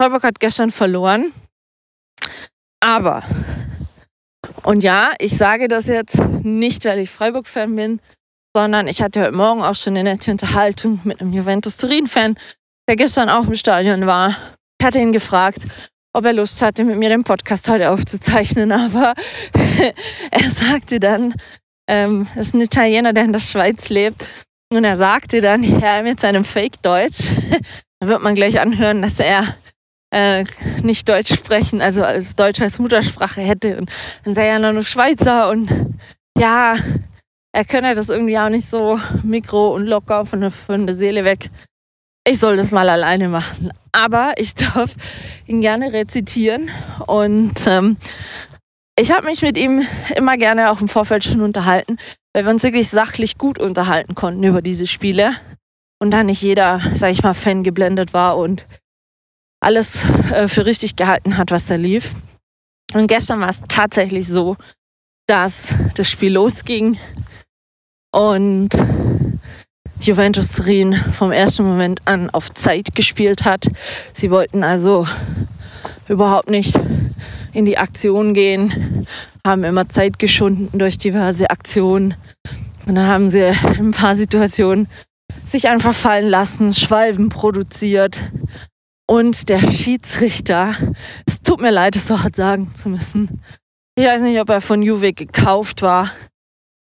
Freiburg 0.00 0.24
hat 0.24 0.40
gestern 0.40 0.72
verloren. 0.72 1.32
Aber, 2.80 3.22
und 4.64 4.82
ja, 4.82 5.12
ich 5.20 5.36
sage 5.36 5.68
das 5.68 5.86
jetzt 5.86 6.18
nicht, 6.42 6.84
weil 6.86 6.98
ich 6.98 7.10
Freiburg-Fan 7.10 7.76
bin, 7.76 8.00
sondern 8.52 8.88
ich 8.88 9.00
hatte 9.00 9.22
heute 9.22 9.36
Morgen 9.36 9.62
auch 9.62 9.76
schon 9.76 9.96
eine 9.96 10.10
nette 10.10 10.32
Unterhaltung 10.32 10.98
mit 11.04 11.20
einem 11.20 11.32
Juventus 11.32 11.76
Turin-Fan, 11.76 12.36
der 12.88 12.96
gestern 12.96 13.28
auch 13.28 13.46
im 13.46 13.54
Stadion 13.54 14.08
war. 14.08 14.36
Ich 14.82 14.86
hatte 14.86 14.98
ihn 14.98 15.12
gefragt, 15.12 15.60
ob 16.12 16.24
er 16.24 16.32
Lust 16.32 16.60
hatte, 16.60 16.82
mit 16.82 16.98
mir 16.98 17.08
den 17.08 17.22
Podcast 17.22 17.68
heute 17.68 17.92
aufzuzeichnen, 17.92 18.72
aber 18.72 19.14
er 20.32 20.50
sagte 20.50 20.98
dann, 20.98 21.34
ähm, 21.88 22.26
das 22.34 22.48
ist 22.48 22.54
ein 22.54 22.62
Italiener, 22.62 23.12
der 23.12 23.26
in 23.26 23.32
der 23.32 23.38
Schweiz 23.38 23.90
lebt, 23.90 24.26
und 24.74 24.82
er 24.82 24.96
sagte 24.96 25.40
dann, 25.40 25.62
ja, 25.62 26.02
mit 26.02 26.18
seinem 26.18 26.42
Fake-Deutsch, 26.42 27.28
da 28.00 28.08
wird 28.08 28.22
man 28.22 28.34
gleich 28.34 28.60
anhören, 28.60 29.02
dass 29.02 29.20
er 29.20 29.54
äh, 30.12 30.44
nicht 30.82 31.08
Deutsch 31.08 31.32
sprechen, 31.32 31.80
also 31.80 32.02
als 32.02 32.34
Deutsch 32.34 32.60
als 32.60 32.80
Muttersprache 32.80 33.40
hätte. 33.40 33.78
Und 33.78 33.88
dann 34.24 34.34
sei 34.34 34.48
er 34.48 34.58
nur 34.58 34.82
Schweizer 34.82 35.48
und 35.48 35.70
ja, 36.36 36.74
er 37.52 37.64
könne 37.64 37.94
das 37.94 38.08
irgendwie 38.08 38.36
auch 38.36 38.48
nicht 38.48 38.68
so 38.68 38.98
mikro 39.22 39.76
und 39.76 39.86
locker 39.86 40.26
von 40.26 40.40
der, 40.40 40.50
von 40.50 40.88
der 40.88 40.96
Seele 40.96 41.24
weg. 41.24 41.50
Ich 42.24 42.38
soll 42.38 42.56
das 42.56 42.70
mal 42.70 42.88
alleine 42.88 43.28
machen. 43.28 43.72
Aber 43.92 44.34
ich 44.36 44.54
darf 44.54 44.94
ihn 45.46 45.60
gerne 45.60 45.92
rezitieren. 45.92 46.70
Und 47.06 47.66
ähm, 47.66 47.96
ich 48.98 49.10
habe 49.10 49.26
mich 49.26 49.42
mit 49.42 49.56
ihm 49.56 49.86
immer 50.16 50.36
gerne 50.36 50.70
auch 50.70 50.80
im 50.80 50.88
Vorfeld 50.88 51.24
schon 51.24 51.40
unterhalten, 51.40 51.98
weil 52.32 52.44
wir 52.44 52.50
uns 52.50 52.62
wirklich 52.62 52.88
sachlich 52.88 53.38
gut 53.38 53.58
unterhalten 53.58 54.14
konnten 54.14 54.44
über 54.44 54.62
diese 54.62 54.86
Spiele. 54.86 55.34
Und 55.98 56.10
da 56.10 56.24
nicht 56.24 56.42
jeder, 56.42 56.80
sag 56.92 57.12
ich 57.12 57.22
mal, 57.22 57.34
Fan 57.34 57.62
geblendet 57.62 58.12
war 58.12 58.36
und 58.36 58.66
alles 59.60 60.04
äh, 60.32 60.48
für 60.48 60.66
richtig 60.66 60.96
gehalten 60.96 61.36
hat, 61.36 61.50
was 61.50 61.66
da 61.66 61.76
lief. 61.76 62.14
Und 62.94 63.06
gestern 63.06 63.40
war 63.40 63.48
es 63.48 63.60
tatsächlich 63.68 64.26
so, 64.26 64.56
dass 65.26 65.74
das 65.94 66.10
Spiel 66.10 66.32
losging 66.32 66.98
und 68.10 68.70
Juventus 70.02 70.50
Turin 70.50 70.94
vom 70.94 71.30
ersten 71.30 71.62
Moment 71.62 72.00
an 72.06 72.28
auf 72.30 72.52
Zeit 72.52 72.96
gespielt 72.96 73.44
hat. 73.44 73.68
Sie 74.12 74.32
wollten 74.32 74.64
also 74.64 75.06
überhaupt 76.08 76.50
nicht 76.50 76.74
in 77.52 77.66
die 77.66 77.78
Aktion 77.78 78.34
gehen, 78.34 79.06
haben 79.46 79.62
immer 79.62 79.88
Zeit 79.88 80.18
geschunden 80.18 80.76
durch 80.76 80.98
diverse 80.98 81.50
Aktionen. 81.50 82.16
Und 82.84 82.96
dann 82.96 83.06
haben 83.06 83.30
sie 83.30 83.54
in 83.78 83.86
ein 83.86 83.90
paar 83.92 84.16
Situationen 84.16 84.88
sich 85.44 85.68
einfach 85.68 85.94
fallen 85.94 86.28
lassen, 86.28 86.74
Schwalben 86.74 87.28
produziert. 87.28 88.22
Und 89.06 89.50
der 89.50 89.60
Schiedsrichter, 89.60 90.74
es 91.26 91.42
tut 91.42 91.60
mir 91.60 91.70
leid, 91.70 91.94
es 91.94 92.08
so 92.08 92.20
hart 92.24 92.34
sagen 92.34 92.74
zu 92.74 92.88
müssen. 92.88 93.40
Ich 93.94 94.04
weiß 94.04 94.22
nicht, 94.22 94.40
ob 94.40 94.50
er 94.50 94.60
von 94.60 94.82
Juve 94.82 95.12
gekauft 95.12 95.82
war 95.82 96.10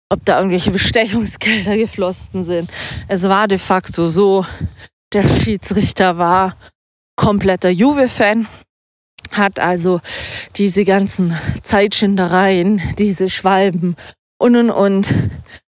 ob 0.10 0.26
da 0.26 0.38
irgendwelche 0.38 0.72
Bestechungsgelder 0.78 1.78
geflossen 1.78 2.44
sind. 2.44 2.70
Es 3.08 3.24
war 3.24 3.48
de 3.48 3.58
facto 3.58 4.08
so, 4.08 4.46
der 5.14 5.24
Schiedsrichter 5.24 6.18
war 6.18 6.58
kompletter 7.16 7.70
Juve-Fan, 7.70 8.48
hat 9.32 9.60
also 9.60 10.02
diese 10.56 10.86
ganzen 10.86 11.38
Zeitschindereien, 11.62 12.82
diese 12.98 13.30
Schwalben 13.30 13.96
und 14.40 14.56
und 14.56 14.72
und 14.72 15.14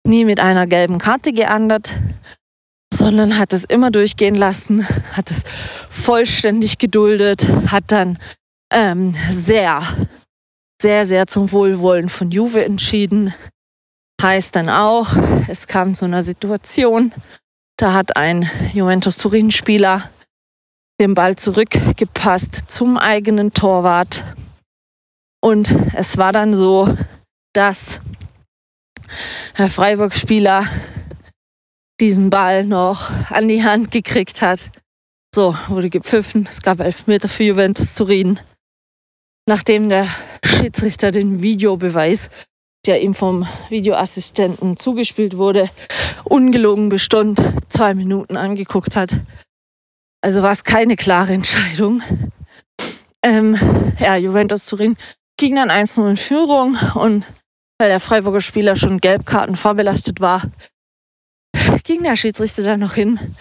nie 0.05 0.25
mit 0.25 0.39
einer 0.39 0.67
gelben 0.67 0.97
Karte 0.97 1.33
geahndet, 1.33 1.99
sondern 2.93 3.37
hat 3.37 3.53
es 3.53 3.63
immer 3.63 3.91
durchgehen 3.91 4.35
lassen, 4.35 4.87
hat 5.13 5.31
es 5.31 5.43
vollständig 5.89 6.77
geduldet, 6.77 7.49
hat 7.67 7.85
dann 7.87 8.17
ähm, 8.71 9.15
sehr 9.29 9.83
sehr, 10.81 11.05
sehr 11.05 11.27
zum 11.27 11.51
Wohlwollen 11.51 12.09
von 12.09 12.31
Juve 12.31 12.63
entschieden. 12.63 13.33
Heißt 14.21 14.55
dann 14.55 14.69
auch, 14.69 15.15
es 15.47 15.67
kam 15.67 15.93
zu 15.93 16.05
einer 16.05 16.23
Situation, 16.23 17.13
da 17.77 17.93
hat 17.93 18.17
ein 18.17 18.49
Juventus 18.73 19.15
Turin-Spieler 19.17 20.09
den 20.99 21.13
Ball 21.13 21.37
zurückgepasst 21.37 22.63
zum 22.67 22.97
eigenen 22.97 23.53
Torwart. 23.53 24.25
Und 25.41 25.73
es 25.95 26.17
war 26.17 26.33
dann 26.33 26.53
so, 26.53 26.93
dass 27.53 28.01
Herr 29.53 29.69
Freiburg-Spieler 29.69 30.67
diesen 32.01 32.29
Ball 32.29 32.65
noch 32.65 33.09
an 33.31 33.47
die 33.47 33.63
Hand 33.63 33.91
gekriegt 33.91 34.41
hat. 34.41 34.69
So, 35.33 35.55
wurde 35.69 35.89
gepfiffen. 35.89 36.45
Es 36.49 36.61
gab 36.61 36.81
elf 36.81 37.07
Meter 37.07 37.29
für 37.29 37.43
Juventus 37.43 37.95
Turin. 37.95 38.39
Nachdem 39.47 39.87
der 39.89 40.07
Schiedsrichter 40.43 41.11
den 41.11 41.41
Videobeweis, 41.41 42.29
der 42.85 43.01
ihm 43.01 43.13
vom 43.13 43.47
Videoassistenten 43.69 44.77
zugespielt 44.77 45.37
wurde, 45.37 45.69
ungelogen 46.23 46.89
bestimmt 46.89 47.41
zwei 47.69 47.93
Minuten 47.93 48.37
angeguckt 48.37 48.95
hat. 48.95 49.19
Also 50.21 50.41
war 50.43 50.51
es 50.51 50.63
keine 50.63 50.95
klare 50.95 51.33
Entscheidung. 51.33 52.01
Ähm, 53.23 53.57
ja, 53.99 54.15
Juventus 54.15 54.65
Turin 54.65 54.95
ging 55.37 55.55
dann 55.55 55.69
1-0 55.69 56.09
in 56.09 56.17
Führung 56.17 56.77
und 56.95 57.25
weil 57.77 57.89
der 57.89 57.99
Freiburger 57.99 58.41
Spieler 58.41 58.75
schon 58.75 58.99
Gelbkarten 58.99 59.55
vorbelastet 59.55 60.19
war, 60.19 60.43
ging 61.83 62.03
der 62.03 62.17
Schiedsrichter 62.17 62.63
dann 62.63 62.81
noch 62.81 62.93
hin 62.93 63.35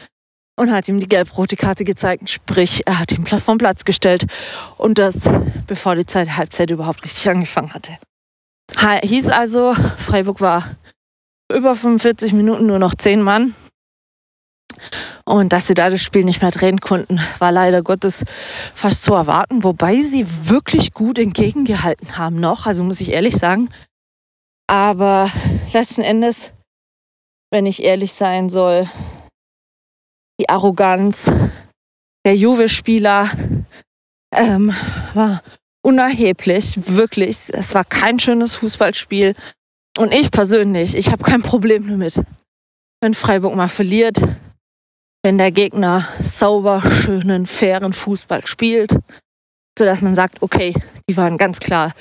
und 0.57 0.71
hat 0.73 0.89
ihm 0.89 1.01
die 1.01 1.09
gelb-rote 1.09 1.57
Karte 1.57 1.85
gezeigt. 1.85 2.31
Sprich, 2.31 2.83
er 2.87 3.01
hat 3.01 3.13
ihn 3.13 3.27
vom 3.27 3.59
Platz 3.59 3.85
gestellt 3.85 4.27
und 4.77 4.99
das 4.99 5.29
bevor 5.67 5.95
die 5.95 6.07
Zeit 6.07 6.37
Halbzeit 6.37 6.71
überhaupt 6.71 7.05
richtig 7.05 7.29
angefangen 7.29 7.75
hatte. 7.75 7.99
Hieß 8.77 9.31
also, 9.31 9.75
Freiburg 9.97 10.41
war 10.41 10.77
über 11.51 11.75
45 11.75 12.33
Minuten 12.33 12.67
nur 12.67 12.79
noch 12.79 12.95
10 12.95 13.23
Mann. 13.23 13.55
Und 15.25 15.53
dass 15.53 15.67
sie 15.67 15.75
da 15.75 15.91
das 15.91 16.03
Spiel 16.03 16.25
nicht 16.25 16.41
mehr 16.41 16.51
drehen 16.51 16.81
konnten, 16.81 17.21
war 17.39 17.53
leider 17.53 17.83
Gottes 17.83 18.25
fast 18.75 19.03
zu 19.03 19.15
erwarten, 19.15 19.63
wobei 19.63 20.03
sie 20.03 20.25
wirklich 20.49 20.93
gut 20.93 21.19
entgegengehalten 21.19 22.17
haben 22.17 22.37
noch, 22.37 22.67
also 22.67 22.83
muss 22.83 23.01
ich 23.01 23.11
ehrlich 23.11 23.37
sagen. 23.37 23.69
Aber 24.67 25.31
letzten 25.73 26.03
Endes, 26.03 26.53
wenn 27.51 27.67
ich 27.67 27.83
ehrlich 27.83 28.13
sein 28.13 28.49
soll, 28.49 28.89
die 30.41 30.49
Arroganz 30.49 31.31
der 32.25 32.37
Juve-Spieler 32.37 33.31
ähm, 34.33 34.75
war 35.15 35.43
unerheblich, 35.89 36.79
wirklich. 36.87 37.49
Es 37.55 37.75
war 37.75 37.83
kein 37.83 38.19
schönes 38.19 38.55
Fußballspiel. 38.57 39.35
Und 39.97 40.13
ich 40.13 40.31
persönlich, 40.31 40.95
ich 40.95 41.11
habe 41.11 41.25
kein 41.25 41.41
Problem 41.41 41.89
damit, 41.89 42.23
wenn 43.01 43.15
Freiburg 43.15 43.55
mal 43.55 43.69
verliert, 43.69 44.21
wenn 45.25 45.39
der 45.39 45.51
Gegner 45.51 46.07
sauber, 46.21 46.83
schönen, 46.83 47.47
fairen 47.47 47.95
Fußball 47.95 48.47
spielt, 48.47 48.99
sodass 49.79 50.03
man 50.03 50.15
sagt, 50.15 50.43
okay, 50.43 50.75
die 51.09 51.17
waren 51.17 51.39
ganz 51.39 51.59
klar 51.59 51.95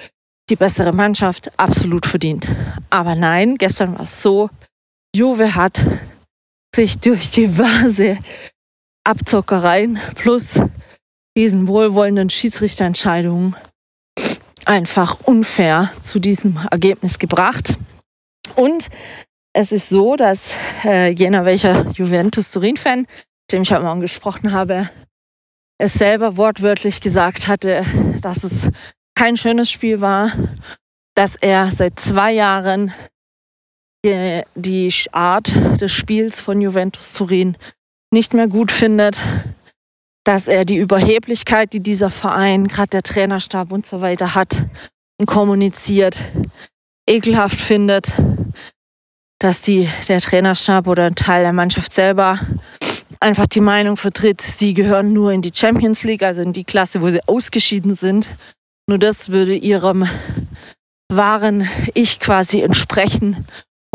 die 0.50 0.58
bessere 0.58 0.93
Mannschaft, 0.93 1.58
absolut 1.58 2.06
verdient. 2.06 2.50
Aber 2.89 3.15
nein, 3.15 3.58
gestern 3.58 3.93
war 3.93 4.02
es 4.02 4.21
so, 4.21 4.50
Juve 5.15 5.56
hat 5.56 5.82
sich 6.76 7.00
durch 7.00 7.32
diverse 7.32 8.17
Abzockereien 9.06 9.97
plus 10.15 10.60
diesen 11.38 11.67
wohlwollenden 11.67 12.30
Schiedsrichterentscheidungen 12.30 13.56
einfach 14.68 15.20
unfair 15.22 15.92
zu 16.02 16.20
diesem 16.20 16.58
Ergebnis 16.70 17.20
gebracht. 17.20 17.78
Und 18.56 18.90
es 19.54 19.72
ist 19.72 19.90
so, 19.90 20.16
dass 20.16 20.56
äh, 20.84 21.10
jener 21.10 21.46
welcher 21.46 21.90
Juventus 21.92 22.52
Turin-Fan, 22.52 23.00
mit 23.00 23.52
dem 23.52 23.62
ich 23.64 23.72
heute 23.72 23.84
Morgen 23.84 24.02
gesprochen 24.02 24.52
habe, 24.52 24.90
es 25.80 25.94
selber 25.94 26.38
wortwörtlich 26.38 27.02
gesagt 27.02 27.48
hatte, 27.48 27.86
dass 28.22 28.44
es 28.44 28.70
kein 29.16 29.38
schönes 29.38 29.72
Spiel 29.72 30.02
war, 30.02 30.32
dass 31.16 31.36
er 31.36 31.72
seit 31.72 32.00
zwei 32.00 32.34
Jahren 32.34 32.94
die, 34.06 34.44
die 34.56 34.94
Art 35.12 35.56
des 35.82 35.92
Spiels 35.92 36.40
von 36.40 36.62
Juventus 36.62 37.14
Turin 37.14 37.58
nicht 38.12 38.34
mehr 38.34 38.48
gut 38.48 38.72
findet, 38.72 39.20
dass 40.28 40.50
er 40.50 40.66
die 40.66 40.76
Überheblichkeit, 40.76 41.72
die 41.72 41.80
dieser 41.80 42.10
Verein, 42.10 42.68
gerade 42.68 42.90
der 42.90 43.02
Trainerstab 43.02 43.72
und 43.72 43.86
so 43.86 44.02
weiter 44.02 44.36
hat 44.36 44.66
und 45.18 45.26
kommuniziert, 45.26 46.20
ekelhaft 47.10 47.58
findet, 47.58 48.12
dass 49.40 49.62
die, 49.62 49.88
der 50.10 50.20
Trainerstab 50.20 50.88
oder 50.88 51.06
ein 51.06 51.16
Teil 51.16 51.44
der 51.44 51.54
Mannschaft 51.54 51.94
selber 51.94 52.42
einfach 53.22 53.48
die 53.48 53.62
Meinung 53.62 53.96
vertritt, 53.96 54.42
sie 54.42 54.74
gehören 54.74 55.13
nur 55.13 55.32
in 55.32 55.42
die 55.42 55.54
Champions 55.54 56.04
League, 56.04 56.24
also 56.24 56.42
in 56.42 56.52
die 56.52 56.66
Klasse, 56.66 57.02
wo 57.02 57.10
sie 57.10 57.26
ausgeschieden 57.26 57.96
sind. 57.96 58.36
Nur 58.90 59.00
das 59.00 59.30
würde 59.30 59.56
ihrem 59.56 60.10
wahren 61.10 61.70
Ich 61.94 62.20
quasi 62.20 62.62
entsprechen 62.62 63.48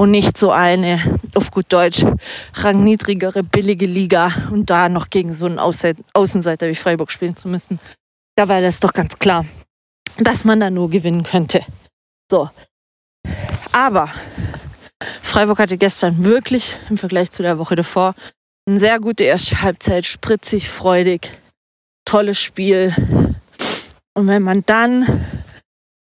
und 0.03 0.11
nicht 0.11 0.37
so 0.37 0.51
eine, 0.51 1.21
auf 1.37 1.53
gut 1.53 1.67
Deutsch, 1.69 2.05
rangniedrigere, 2.55 3.45
billige 3.45 3.87
Liga 3.87 4.33
und 4.51 4.69
da 4.69 4.89
noch 4.89 5.11
gegen 5.11 5.33
so 5.33 5.47
einen 5.47 5.61
Außenseiter 5.61 6.67
wie 6.67 6.75
Freiburg 6.75 7.13
spielen 7.13 7.37
zu 7.37 7.47
müssen. 7.47 7.79
Da 8.35 8.49
war 8.49 8.61
das 8.61 8.81
doch 8.81 8.93
ganz 8.93 9.17
klar, 9.21 9.47
dass 10.17 10.45
man 10.45 10.59
da 10.59 10.71
nur 10.71 10.91
gewinnen 10.91 11.23
könnte. 11.23 11.65
So. 12.29 12.51
Aber 13.71 14.11
Freiburg 15.23 15.61
hatte 15.61 15.79
gestern 15.79 16.25
wirklich 16.25 16.77
im 16.91 16.99
Vergleich 16.99 17.31
zu 17.31 17.45
der 17.45 17.61
Woche 17.61 17.77
davor 17.77 18.17
eine 18.67 18.81
sehr 18.81 18.99
gute 18.99 19.23
erste 19.23 19.63
Halbzeit, 19.63 20.05
spritzig, 20.05 20.69
freudig, 20.69 21.31
tolles 22.05 22.41
Spiel, 22.41 22.93
und 24.15 24.27
wenn 24.27 24.43
man 24.43 24.65
dann 24.67 25.25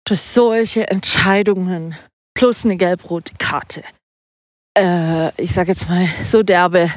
durch 0.06 0.22
solche 0.22 0.88
Entscheidungen 0.88 1.96
plus 2.44 2.66
eine 2.66 2.76
gelb-rote 2.76 3.36
Karte, 3.38 3.86
äh, 4.78 5.30
ich 5.42 5.54
sage 5.54 5.72
jetzt 5.72 5.88
mal 5.88 6.10
so 6.26 6.44
derbe, 6.44 6.92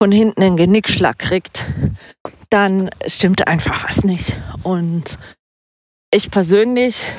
von 0.00 0.12
hinten 0.12 0.44
einen 0.44 0.56
Genickschlag 0.56 1.18
kriegt, 1.18 1.64
dann 2.50 2.88
stimmt 3.04 3.48
einfach 3.48 3.88
was 3.88 4.04
nicht. 4.04 4.36
Und 4.62 5.18
ich 6.14 6.30
persönlich 6.30 7.10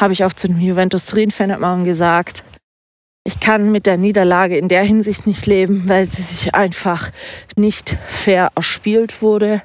habe 0.00 0.12
ich 0.12 0.22
auch 0.22 0.32
zu 0.32 0.46
dem 0.46 0.60
Juventus 0.60 1.06
Turin-Fan 1.06 1.58
mal 1.58 1.82
gesagt, 1.82 2.44
ich 3.26 3.40
kann 3.40 3.72
mit 3.72 3.86
der 3.86 3.96
Niederlage 3.96 4.56
in 4.56 4.68
der 4.68 4.84
Hinsicht 4.84 5.26
nicht 5.26 5.44
leben, 5.46 5.88
weil 5.88 6.06
sie 6.06 6.22
sich 6.22 6.54
einfach 6.54 7.10
nicht 7.56 7.96
fair 8.06 8.52
erspielt 8.54 9.22
wurde, 9.22 9.60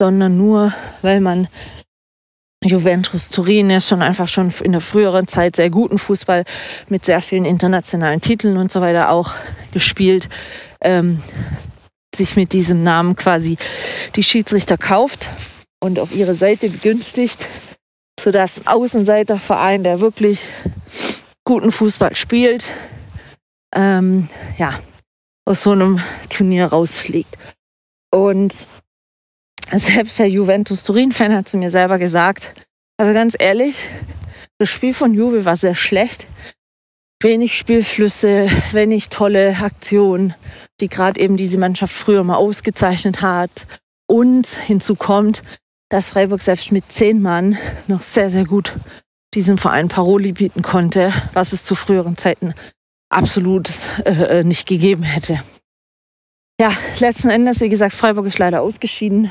sondern 0.00 0.38
nur, 0.38 0.72
weil 1.02 1.20
man 1.20 1.48
Juventus 2.64 3.30
Turin 3.30 3.70
ist 3.70 3.88
schon 3.88 4.02
einfach 4.02 4.28
schon 4.28 4.52
in 4.62 4.72
der 4.72 4.80
früheren 4.80 5.28
Zeit 5.28 5.56
sehr 5.56 5.70
guten 5.70 5.98
Fußball 5.98 6.44
mit 6.88 7.04
sehr 7.04 7.20
vielen 7.20 7.44
internationalen 7.44 8.20
Titeln 8.20 8.56
und 8.56 8.72
so 8.72 8.80
weiter 8.80 9.10
auch 9.10 9.34
gespielt. 9.72 10.28
Ähm, 10.80 11.22
sich 12.14 12.34
mit 12.36 12.52
diesem 12.52 12.82
Namen 12.82 13.14
quasi 13.14 13.56
die 14.14 14.22
Schiedsrichter 14.22 14.78
kauft 14.78 15.28
und 15.80 15.98
auf 15.98 16.14
ihre 16.14 16.34
Seite 16.34 16.70
begünstigt, 16.70 17.46
sodass 18.18 18.58
ein 18.58 18.66
Außenseiterverein, 18.66 19.84
der 19.84 20.00
wirklich 20.00 20.50
guten 21.44 21.70
Fußball 21.70 22.16
spielt, 22.16 22.68
ähm, 23.74 24.28
ja, 24.56 24.80
aus 25.44 25.62
so 25.62 25.72
einem 25.72 26.00
Turnier 26.30 26.66
rausfliegt. 26.66 27.36
Und 28.10 28.66
selbst 29.72 30.18
der 30.18 30.28
Juventus 30.28 30.84
Turin-Fan 30.84 31.34
hat 31.34 31.48
zu 31.48 31.56
mir 31.56 31.70
selber 31.70 31.98
gesagt, 31.98 32.54
also 32.98 33.12
ganz 33.12 33.36
ehrlich, 33.38 33.88
das 34.58 34.70
Spiel 34.70 34.94
von 34.94 35.12
Juve 35.12 35.44
war 35.44 35.56
sehr 35.56 35.74
schlecht. 35.74 36.26
Wenig 37.22 37.56
Spielflüsse, 37.56 38.48
wenig 38.72 39.08
tolle 39.08 39.56
Aktionen, 39.56 40.34
die 40.80 40.88
gerade 40.88 41.20
eben 41.20 41.36
diese 41.36 41.58
Mannschaft 41.58 41.94
früher 41.94 42.24
mal 42.24 42.36
ausgezeichnet 42.36 43.22
hat. 43.22 43.66
Und 44.06 44.46
hinzu 44.46 44.94
kommt, 44.94 45.42
dass 45.90 46.10
Freiburg 46.10 46.42
selbst 46.42 46.72
mit 46.72 46.90
zehn 46.90 47.20
Mann 47.20 47.58
noch 47.86 48.00
sehr, 48.00 48.30
sehr 48.30 48.44
gut 48.44 48.72
diesem 49.34 49.58
Verein 49.58 49.88
Paroli 49.88 50.32
bieten 50.32 50.62
konnte, 50.62 51.12
was 51.32 51.52
es 51.52 51.64
zu 51.64 51.74
früheren 51.74 52.16
Zeiten 52.16 52.54
absolut 53.10 53.70
äh, 54.04 54.42
nicht 54.42 54.66
gegeben 54.66 55.02
hätte. 55.02 55.42
Ja, 56.60 56.72
letzten 57.00 57.28
Endes, 57.28 57.60
wie 57.60 57.68
gesagt, 57.68 57.94
Freiburg 57.94 58.26
ist 58.26 58.38
leider 58.38 58.62
ausgeschieden 58.62 59.30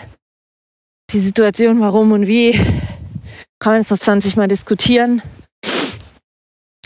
die 1.11 1.19
Situation, 1.19 1.79
warum 1.79 2.11
und 2.11 2.27
wie, 2.27 2.53
kann 3.59 3.73
man 3.73 3.81
jetzt 3.81 3.91
noch 3.91 3.99
20 3.99 4.35
Mal 4.35 4.47
diskutieren. 4.47 5.21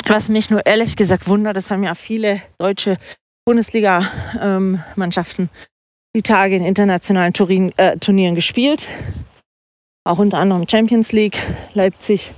Was 0.05 0.29
mich 0.29 0.49
nur 0.49 0.65
ehrlich 0.65 0.95
gesagt 0.95 1.27
wundert, 1.27 1.55
das 1.57 1.69
haben 1.71 1.83
ja 1.83 1.93
viele 1.93 2.41
deutsche 2.57 2.97
Bundesliga-Mannschaften 3.45 5.43
ähm, 5.43 5.49
die 6.15 6.21
Tage 6.21 6.55
in 6.55 6.63
internationalen 6.63 7.33
Turin, 7.33 7.71
äh, 7.77 7.97
Turnieren 7.97 8.35
gespielt. 8.35 8.89
Auch 10.03 10.17
unter 10.17 10.39
anderem 10.39 10.67
Champions 10.67 11.11
League, 11.11 11.37
Leipzig 11.73 12.31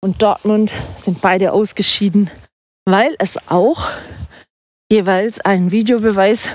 und 0.00 0.22
Dortmund 0.22 0.74
sind 0.96 1.20
beide 1.20 1.52
ausgeschieden, 1.52 2.30
weil 2.84 3.16
es 3.18 3.38
auch 3.48 3.90
jeweils 4.90 5.40
einen 5.40 5.72
Videobeweis 5.72 6.50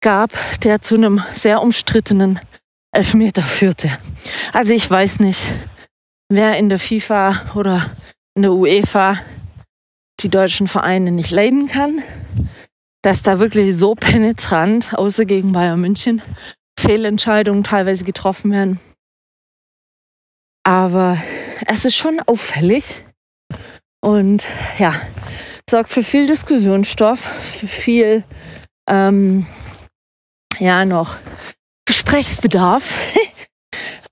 gab, 0.00 0.30
der 0.62 0.80
zu 0.80 0.94
einem 0.94 1.22
sehr 1.32 1.60
umstrittenen 1.62 2.40
Elfmeter 2.96 3.42
führte. 3.42 3.98
Also 4.54 4.72
ich 4.72 4.90
weiß 4.90 5.20
nicht, 5.20 5.52
wer 6.30 6.56
in 6.56 6.70
der 6.70 6.78
FIFA 6.78 7.52
oder 7.54 7.94
in 8.34 8.40
der 8.40 8.52
UEFA 8.52 9.18
die 10.20 10.30
deutschen 10.30 10.66
Vereine 10.66 11.12
nicht 11.12 11.30
leiden 11.30 11.66
kann, 11.66 12.02
dass 13.02 13.22
da 13.22 13.38
wirklich 13.38 13.76
so 13.76 13.94
penetrant, 13.94 14.94
außer 14.94 15.26
gegen 15.26 15.52
Bayern 15.52 15.78
München, 15.78 16.22
Fehlentscheidungen 16.78 17.64
teilweise 17.64 18.04
getroffen 18.04 18.50
werden. 18.50 18.80
Aber 20.64 21.18
es 21.66 21.84
ist 21.84 21.96
schon 21.96 22.20
auffällig 22.20 23.04
und 24.00 24.46
ja, 24.78 24.94
sorgt 25.68 25.92
für 25.92 26.02
viel 26.02 26.26
Diskussionsstoff, 26.26 27.20
für 27.20 27.68
viel 27.68 28.24
ähm, 28.88 29.46
ja 30.58 30.86
noch 30.86 31.18
Gesprächsbedarf. 31.86 32.92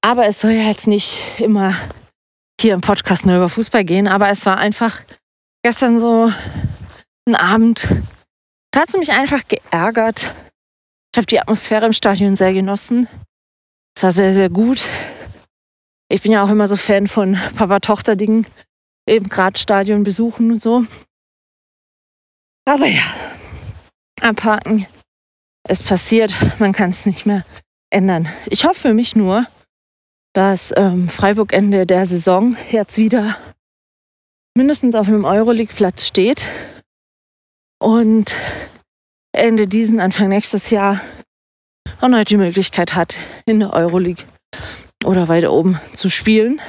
aber 0.05 0.27
es 0.27 0.41
soll 0.41 0.51
ja 0.51 0.69
jetzt 0.69 0.87
nicht 0.87 1.19
immer 1.41 1.75
hier 2.61 2.75
im 2.75 2.83
Podcast 2.83 3.25
nur 3.25 3.37
über 3.37 3.49
Fußball 3.49 3.85
gehen, 3.85 4.07
aber 4.07 4.29
es 4.29 4.45
war 4.45 4.59
einfach 4.59 5.01
gestern 5.65 5.99
so 5.99 6.31
ein 7.27 7.35
Abend, 7.35 7.89
da 8.71 8.81
hat 8.83 8.91
es 8.91 8.97
mich 8.99 9.13
einfach 9.13 9.49
geärgert. 9.49 10.35
Ich 11.13 11.17
habe 11.17 11.27
die 11.27 11.41
Atmosphäre 11.41 11.87
im 11.87 11.95
Stadion 11.95 12.37
sehr 12.37 12.53
genossen. 12.53 13.09
Es 13.97 14.03
war 14.03 14.13
sehr, 14.13 14.31
sehr 14.31 14.51
gut. 14.51 14.91
Ich 16.11 16.21
bin 16.21 16.33
ja 16.33 16.45
auch 16.45 16.51
immer 16.51 16.67
so 16.67 16.77
Fan 16.77 17.09
von 17.09 17.39
Papa-Tochter-Dingen, 17.57 18.47
eben 19.09 19.31
gerade 19.31 19.59
Stadion 19.59 20.03
besuchen 20.03 20.53
und 20.53 20.63
so. 20.63 20.85
Aber 22.67 22.87
ja, 22.87 23.05
abhaken. 24.21 24.87
Es 25.67 25.83
passiert, 25.83 26.37
man 26.59 26.73
kann 26.73 26.91
es 26.91 27.07
nicht 27.07 27.25
mehr 27.25 27.43
ändern. 27.95 28.29
Ich 28.47 28.65
hoffe 28.65 28.81
für 28.81 28.95
mich 28.95 29.17
nur, 29.17 29.47
dass 30.35 30.73
ähm, 30.77 31.09
Freiburg 31.09 31.53
Ende 31.53 31.87
der 31.87 32.05
Saison 32.07 32.57
jetzt 32.71 32.99
wieder 32.99 33.39
mindestens 34.57 34.95
auf 34.95 35.09
einem 35.09 35.25
Euroleague-Platz 35.25 36.07
steht 36.07 36.49
und 37.81 38.37
Ende 39.33 39.67
diesen, 39.67 40.01
Anfang 40.01 40.29
nächstes 40.29 40.71
Jahr 40.71 41.01
erneut 42.01 42.31
die 42.31 42.37
Möglichkeit 42.37 42.95
hat, 42.95 43.19
in 43.47 43.61
der 43.61 43.73
Euroleague 43.73 44.25
oder 45.05 45.29
weiter 45.29 45.53
oben 45.53 45.81
zu 45.95 46.11
spielen. 46.11 46.61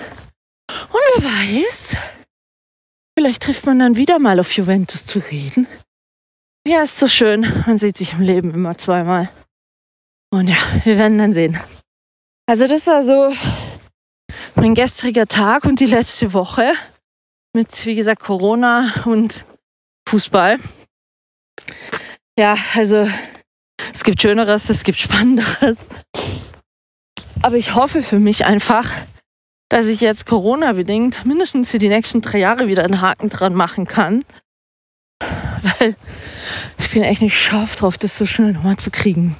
Und 0.70 1.02
wer 1.16 1.24
weiß, 1.24 1.98
vielleicht 3.18 3.44
trifft 3.44 3.66
man 3.66 3.80
dann 3.80 3.96
wieder 3.96 4.20
mal 4.20 4.40
auf 4.40 4.52
Juventus 4.52 5.06
zu 5.06 5.20
reden. 5.20 5.68
Ja, 6.68 6.82
ist 6.82 7.00
so 7.00 7.08
schön. 7.08 7.42
Man 7.68 7.78
sieht 7.78 7.98
sich 7.98 8.14
im 8.14 8.22
Leben 8.22 8.54
immer 8.54 8.78
zweimal. 8.78 9.30
Und 10.36 10.50
ja, 10.50 10.58
wir 10.84 10.98
werden 10.98 11.18
dann 11.18 11.32
sehen. 11.32 11.58
Also 12.46 12.68
das 12.68 12.86
war 12.88 13.04
so 13.04 13.34
mein 14.56 14.76
gestriger 14.76 15.28
Tag 15.28 15.64
und 15.64 15.80
die 15.80 15.86
letzte 15.86 16.34
Woche 16.34 16.74
mit, 17.54 17.86
wie 17.86 17.96
gesagt, 17.96 18.22
Corona 18.22 18.94
und 19.06 19.46
Fußball. 20.10 20.60
Ja, 22.38 22.58
also 22.74 23.10
es 23.94 24.04
gibt 24.04 24.22
Schöneres, 24.22 24.70
es 24.70 24.84
gibt 24.84 25.00
Spannenderes. 25.00 25.80
Aber 27.42 27.56
ich 27.56 27.74
hoffe 27.74 28.04
für 28.04 28.20
mich 28.20 28.46
einfach, 28.46 28.92
dass 29.70 29.86
ich 29.86 30.02
jetzt 30.02 30.26
Corona-bedingt 30.26 31.26
mindestens 31.26 31.72
für 31.72 31.78
die 31.78 31.88
nächsten 31.88 32.22
drei 32.22 32.40
Jahre 32.40 32.68
wieder 32.68 32.84
einen 32.84 33.00
Haken 33.00 33.30
dran 33.30 33.56
machen 33.56 33.88
kann. 33.88 34.26
Weil 35.80 35.96
ich 36.78 36.92
bin 36.92 37.04
echt 37.04 37.22
nicht 37.22 37.40
scharf 37.40 37.78
drauf, 37.78 37.98
das 37.98 38.18
so 38.18 38.26
schnell 38.26 38.52
nochmal 38.52 38.78
zu 38.78 38.92
kriegen. 38.92 39.38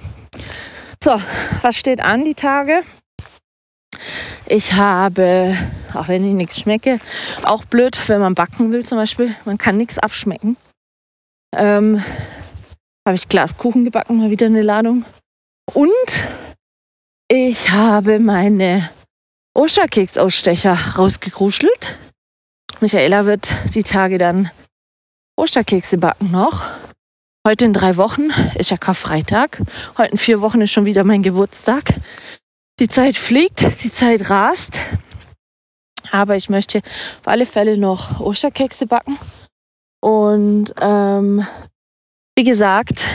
So, 1.06 1.22
was 1.62 1.78
steht 1.78 2.00
an 2.00 2.26
die 2.26 2.34
Tage? 2.34 2.82
Ich 4.48 4.74
habe, 4.74 5.56
auch 5.94 6.08
wenn 6.08 6.28
ich 6.28 6.34
nichts 6.34 6.60
schmecke, 6.60 7.00
auch 7.44 7.64
blöd, 7.64 8.10
wenn 8.10 8.20
man 8.20 8.34
backen 8.34 8.72
will 8.72 8.84
zum 8.84 8.98
Beispiel, 8.98 9.36
man 9.46 9.60
kann 9.60 9.78
nichts 9.78 10.00
abschmecken. 10.00 10.58
Ähm, 11.56 12.04
habe 13.08 13.14
ich 13.14 13.30
Glaskuchen 13.30 13.86
gebacken, 13.86 14.18
mal 14.18 14.32
wieder 14.32 14.48
eine 14.48 14.64
Ladung. 14.64 15.06
Und 15.76 16.28
ich 17.28 17.70
habe 17.70 18.18
meine 18.18 18.90
Osterkeksausstecher 19.54 20.96
rausgekruschelt. 20.96 22.00
Michaela 22.80 23.28
wird 23.28 23.54
die 23.76 23.84
Tage 23.84 24.18
dann 24.18 24.50
Osterkekse 25.38 26.00
backen 26.00 26.32
noch. 26.32 26.66
Heute 27.48 27.66
in 27.66 27.74
drei 27.74 27.96
Wochen 27.96 28.32
ist 28.58 28.72
ja 28.72 28.78
Karfreitag. 28.78 29.62
Heute 30.00 30.14
in 30.14 30.18
vier 30.18 30.42
Wochen 30.42 30.62
ist 30.62 30.72
schon 30.72 30.86
wieder 30.86 31.04
mein 31.04 31.22
Geburtstag. 31.22 31.94
Die 32.80 32.88
Zeit 32.88 33.18
fliegt, 33.18 33.84
die 33.84 33.92
Zeit 33.92 34.32
rast. 34.32 34.80
Aber 36.10 36.36
ich 36.36 36.50
möchte 36.50 36.80
auf 36.80 37.28
alle 37.28 37.46
Fälle 37.46 37.78
noch 37.78 38.20
Osterkekse 38.20 38.88
backen. 38.88 39.20
Und 40.02 40.74
ähm, 40.82 41.46
wie 42.36 42.44
gesagt, 42.44 43.06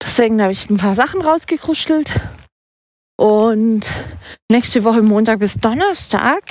deswegen 0.00 0.40
habe 0.40 0.52
ich 0.52 0.70
ein 0.70 0.76
paar 0.76 0.94
Sachen 0.94 1.20
rausgekruschelt. 1.20 2.14
Und 3.18 3.82
nächste 4.48 4.84
Woche 4.84 5.02
Montag 5.02 5.40
bis 5.40 5.54
Donnerstag 5.54 6.44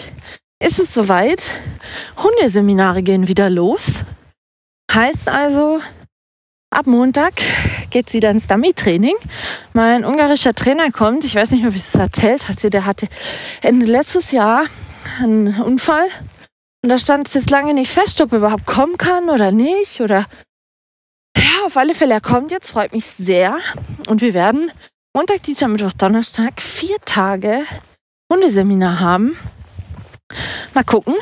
ist 0.62 0.78
es 0.78 0.94
soweit. 0.94 1.52
Hundeseminare 2.22 3.02
gehen 3.02 3.30
wieder 3.30 3.50
los. 3.50 4.04
Heißt 4.92 5.30
also, 5.30 5.80
ab 6.72 6.88
Montag 6.88 7.34
geht 7.92 8.08
es 8.08 8.14
wieder 8.14 8.32
ins 8.32 8.48
Dummy-Training. 8.48 9.16
Mein 9.74 10.06
ungarischer 10.06 10.56
Trainer 10.56 10.90
kommt. 10.92 11.26
Ich 11.26 11.36
weiß 11.36 11.52
nicht, 11.52 11.66
ob 11.66 11.76
ich 11.76 11.82
es 11.82 11.96
erzählt 11.96 12.48
hatte. 12.48 12.70
Der 12.70 12.86
hatte 12.86 13.08
Ende 13.62 13.86
letztes 13.86 14.32
Jahr 14.32 14.66
einen 15.20 15.62
Unfall. 15.62 16.08
Und 16.82 16.90
da 16.90 16.98
stand 16.98 17.28
es 17.28 17.36
jetzt 17.36 17.50
lange 17.50 17.74
nicht 17.74 17.92
fest, 17.92 18.22
ob 18.22 18.32
er 18.32 18.40
überhaupt 18.40 18.66
kommen 18.66 18.98
kann 18.98 19.30
oder 19.30 19.52
nicht. 19.52 20.02
Oder 20.02 20.26
ja, 21.38 21.66
auf 21.66 21.78
alle 21.78 21.94
Fälle, 21.94 22.16
er 22.16 22.22
kommt 22.22 22.52
jetzt, 22.52 22.72
freut 22.72 22.94
mich 22.94 23.06
sehr. 23.06 23.58
Und 24.08 24.22
wir 24.22 24.34
werden 24.34 24.72
Montag, 25.14 25.44
Dienstag, 25.44 25.68
Mittwoch, 25.68 25.94
Donnerstag 25.94 26.62
vier 26.62 26.98
Tage 27.06 27.64
Hundeseminar 28.32 29.00
haben. 29.02 29.38
Mal 30.74 30.86
gucken, 30.86 31.16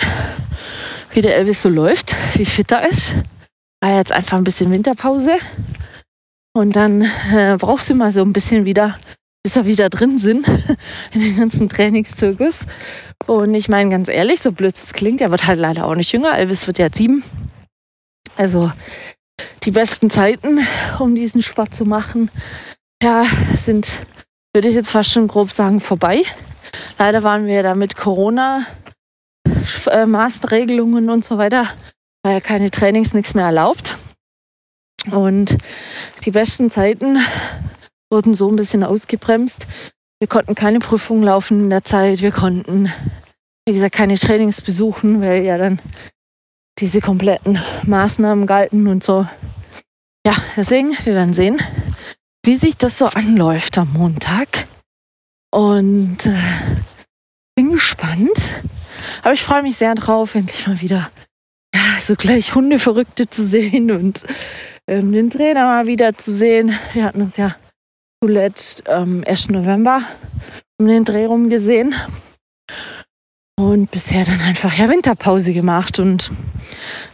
wie 1.12 1.21
der 1.21 1.35
Elvis 1.35 1.63
so 1.63 1.69
läuft, 1.69 2.15
wie 2.35 2.45
fit 2.45 2.71
er 2.71 2.88
ist. 2.88 3.15
War 3.82 3.96
jetzt 3.96 4.12
einfach 4.12 4.38
ein 4.38 4.44
bisschen 4.44 4.72
Winterpause. 4.72 5.38
Und 6.54 6.76
dann 6.76 7.02
äh, 7.32 7.58
brauchst 7.58 7.89
du 7.89 7.96
mal 7.96 8.12
so 8.12 8.22
ein 8.22 8.34
bisschen 8.34 8.65
wieder, 8.65 9.00
bis 9.44 9.56
wir 9.56 9.65
wieder 9.65 9.89
drin 9.89 10.18
sind 10.18 10.48
in 11.12 11.22
den 11.22 11.38
ganzen 11.38 11.70
Trainingszirkus. 11.70 12.65
Und 13.28 13.54
ich 13.54 13.70
meine 13.70 13.89
ganz 13.89 14.08
ehrlich, 14.08 14.42
so 14.42 14.52
blöd 14.52 14.76
es 14.76 14.94
klingt, 14.94 15.22
er 15.22 15.32
wird 15.32 15.48
halt 15.48 15.60
leider 15.60 15.86
auch 15.86 15.96
nicht 15.96 16.12
jünger. 16.12 16.38
Elvis 16.38 16.68
wird 16.68 16.80
ja 16.80 16.89
sieben. 16.92 17.24
Also 18.36 18.72
die 19.63 19.72
besten 19.72 20.10
Zeiten, 20.10 20.60
um 21.00 21.15
diesen 21.15 21.44
Sport 21.44 21.74
zu 21.74 21.86
machen, 21.86 22.30
ja, 23.02 23.26
sind, 23.54 23.92
würde 24.54 24.68
ich 24.68 24.76
jetzt 24.76 24.92
fast 24.92 25.12
schon 25.12 25.28
grob 25.28 25.52
sagen, 25.52 25.80
vorbei. 25.80 26.24
Leider 26.98 27.24
waren 27.24 27.46
wir 27.46 27.63
da 27.63 27.76
mit 27.76 27.96
Corona, 27.96 28.65
äh, 29.86 30.06
und 30.06 31.26
so 31.26 31.38
weiter, 31.38 31.70
war 32.23 32.34
ja 32.34 32.39
keine 32.39 32.71
Trainings, 32.71 33.13
nichts 33.13 33.34
mehr 33.34 33.45
erlaubt. 33.45 33.97
Und 35.12 35.58
die 36.25 36.32
besten 36.32 36.69
Zeiten 36.69 37.19
wurden 38.12 38.34
so 38.36 38.49
ein 38.49 38.55
bisschen 38.55 38.84
ausgebremst. 38.84 39.67
Wir 40.19 40.27
konnten 40.27 40.55
keine 40.55 40.79
Prüfungen 40.79 41.23
laufen 41.23 41.63
in 41.63 41.69
der 41.69 41.84
Zeit. 41.84 42.21
Wir 42.21 42.32
konnten, 42.32 42.91
wie 43.65 43.73
gesagt, 43.73 43.96
keine 43.96 44.17
Trainings 44.17 44.62
besuchen, 44.62 45.21
weil 45.21 45.44
ja 45.44 45.58
dann 45.58 45.79
diese 46.79 47.02
kompletten 47.02 47.60
Maßnahmen 47.83 48.46
galten 48.46 48.87
und 48.87 49.04
so. 49.04 49.25
Ja, 50.25 50.35
deswegen, 50.58 50.98
wir 51.04 51.13
werden 51.13 51.33
sehen, 51.33 51.62
wie 52.44 52.56
sich 52.56 52.75
das 52.75 52.98
so 52.98 53.06
anläuft 53.06 53.77
am 53.77 53.94
Montag. 53.94 54.67
Und 55.52 56.25
äh, 56.25 56.35
bin 57.56 57.71
gespannt. 57.71 58.56
Aber 59.23 59.33
ich 59.33 59.44
freue 59.44 59.63
mich 59.63 59.77
sehr 59.77 59.96
drauf, 59.96 60.35
endlich 60.35 60.67
mal 60.67 60.81
wieder 60.81 61.10
ja, 61.74 62.00
so 62.00 62.15
gleich 62.15 62.56
Hundeverrückte 62.56 63.30
zu 63.30 63.44
sehen 63.44 63.92
und 63.92 64.26
ähm, 64.88 65.12
den 65.12 65.30
Trainer 65.30 65.65
mal 65.65 65.88
wieder 65.88 66.17
zu 66.17 66.32
sehen. 66.32 66.78
Wir 66.94 67.04
hatten 67.06 67.22
uns 67.22 67.38
ja 67.38 67.56
zuletzt 68.24 68.84
ähm, 68.88 69.24
1. 69.26 69.50
November 69.50 70.04
um 70.80 70.88
den 70.88 71.06
Dreh 71.06 71.26
rum 71.26 71.50
gesehen. 71.50 71.94
Und 73.60 73.92
bisher 73.92 74.24
dann 74.24 74.40
einfach 74.40 74.74
ja 74.78 74.88
Winterpause 74.88 75.54
gemacht. 75.54 76.00
Und 76.00 76.32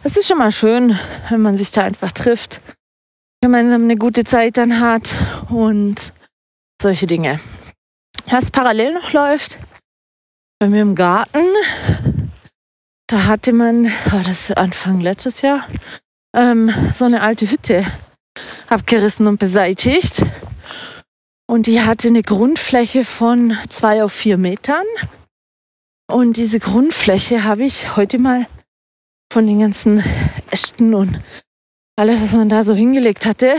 es 0.04 0.16
ist 0.16 0.28
schon 0.28 0.38
mal 0.38 0.52
schön, 0.52 0.98
wenn 1.28 1.40
man 1.40 1.56
sich 1.56 1.72
da 1.72 1.82
einfach 1.82 2.12
trifft, 2.12 2.60
gemeinsam 3.42 3.82
eine 3.82 3.96
gute 3.96 4.22
Zeit 4.24 4.56
dann 4.56 4.80
hat 4.80 5.16
und 5.50 6.12
solche 6.80 7.06
Dinge. 7.06 7.40
Was 8.30 8.50
parallel 8.50 8.94
noch 8.94 9.12
läuft, 9.12 9.58
bei 10.60 10.68
mir 10.68 10.82
im 10.82 10.94
Garten 10.94 11.44
Da 13.08 13.24
hatte 13.24 13.52
man, 13.52 13.84
war 14.10 14.22
das 14.22 14.50
Anfang 14.50 15.00
letztes 15.00 15.40
Jahr, 15.40 15.66
ähm, 16.34 16.70
so 16.92 17.04
eine 17.04 17.22
alte 17.22 17.48
Hütte 17.48 17.86
abgerissen 18.68 19.28
und 19.28 19.38
beseitigt. 19.38 20.24
Und 21.48 21.68
die 21.68 21.80
hatte 21.82 22.08
eine 22.08 22.22
Grundfläche 22.22 23.04
von 23.04 23.56
zwei 23.68 24.02
auf 24.02 24.12
vier 24.12 24.38
Metern. 24.38 24.84
Und 26.10 26.36
diese 26.36 26.58
Grundfläche 26.58 27.44
habe 27.44 27.64
ich 27.64 27.96
heute 27.96 28.18
mal 28.18 28.46
von 29.32 29.46
den 29.46 29.60
ganzen 29.60 30.02
Ästen 30.50 30.94
und 30.94 31.20
alles, 31.96 32.20
was 32.22 32.32
man 32.34 32.48
da 32.48 32.62
so 32.62 32.74
hingelegt 32.74 33.24
hatte, 33.24 33.56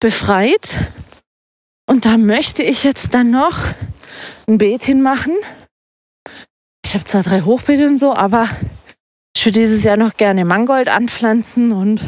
befreit. 0.00 0.80
Und 1.88 2.04
da 2.04 2.18
möchte 2.18 2.64
ich 2.64 2.82
jetzt 2.82 3.14
dann 3.14 3.30
noch 3.30 3.58
ein 4.48 4.58
Beet 4.58 4.84
hinmachen. 4.84 5.34
Ich 6.90 6.94
habe 6.94 7.04
zwar 7.04 7.22
drei 7.22 7.42
Hochbeete 7.42 7.86
und 7.86 7.98
so, 7.98 8.16
aber 8.16 8.48
ich 9.36 9.46
würde 9.46 9.60
dieses 9.60 9.84
Jahr 9.84 9.96
noch 9.96 10.16
gerne 10.16 10.44
Mangold 10.44 10.88
anpflanzen 10.88 11.70
und 11.70 12.00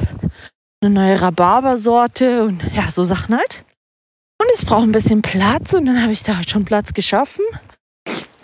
eine 0.80 0.90
neue 0.92 1.22
Rhabarbersorte 1.22 2.42
und 2.42 2.64
ja, 2.74 2.90
so 2.90 3.04
Sachen 3.04 3.36
halt. 3.36 3.64
Und 4.40 4.48
es 4.52 4.64
braucht 4.64 4.82
ein 4.82 4.90
bisschen 4.90 5.22
Platz 5.22 5.72
und 5.72 5.86
dann 5.86 6.02
habe 6.02 6.10
ich 6.10 6.24
da 6.24 6.34
halt 6.34 6.50
schon 6.50 6.64
Platz 6.64 6.94
geschaffen. 6.94 7.44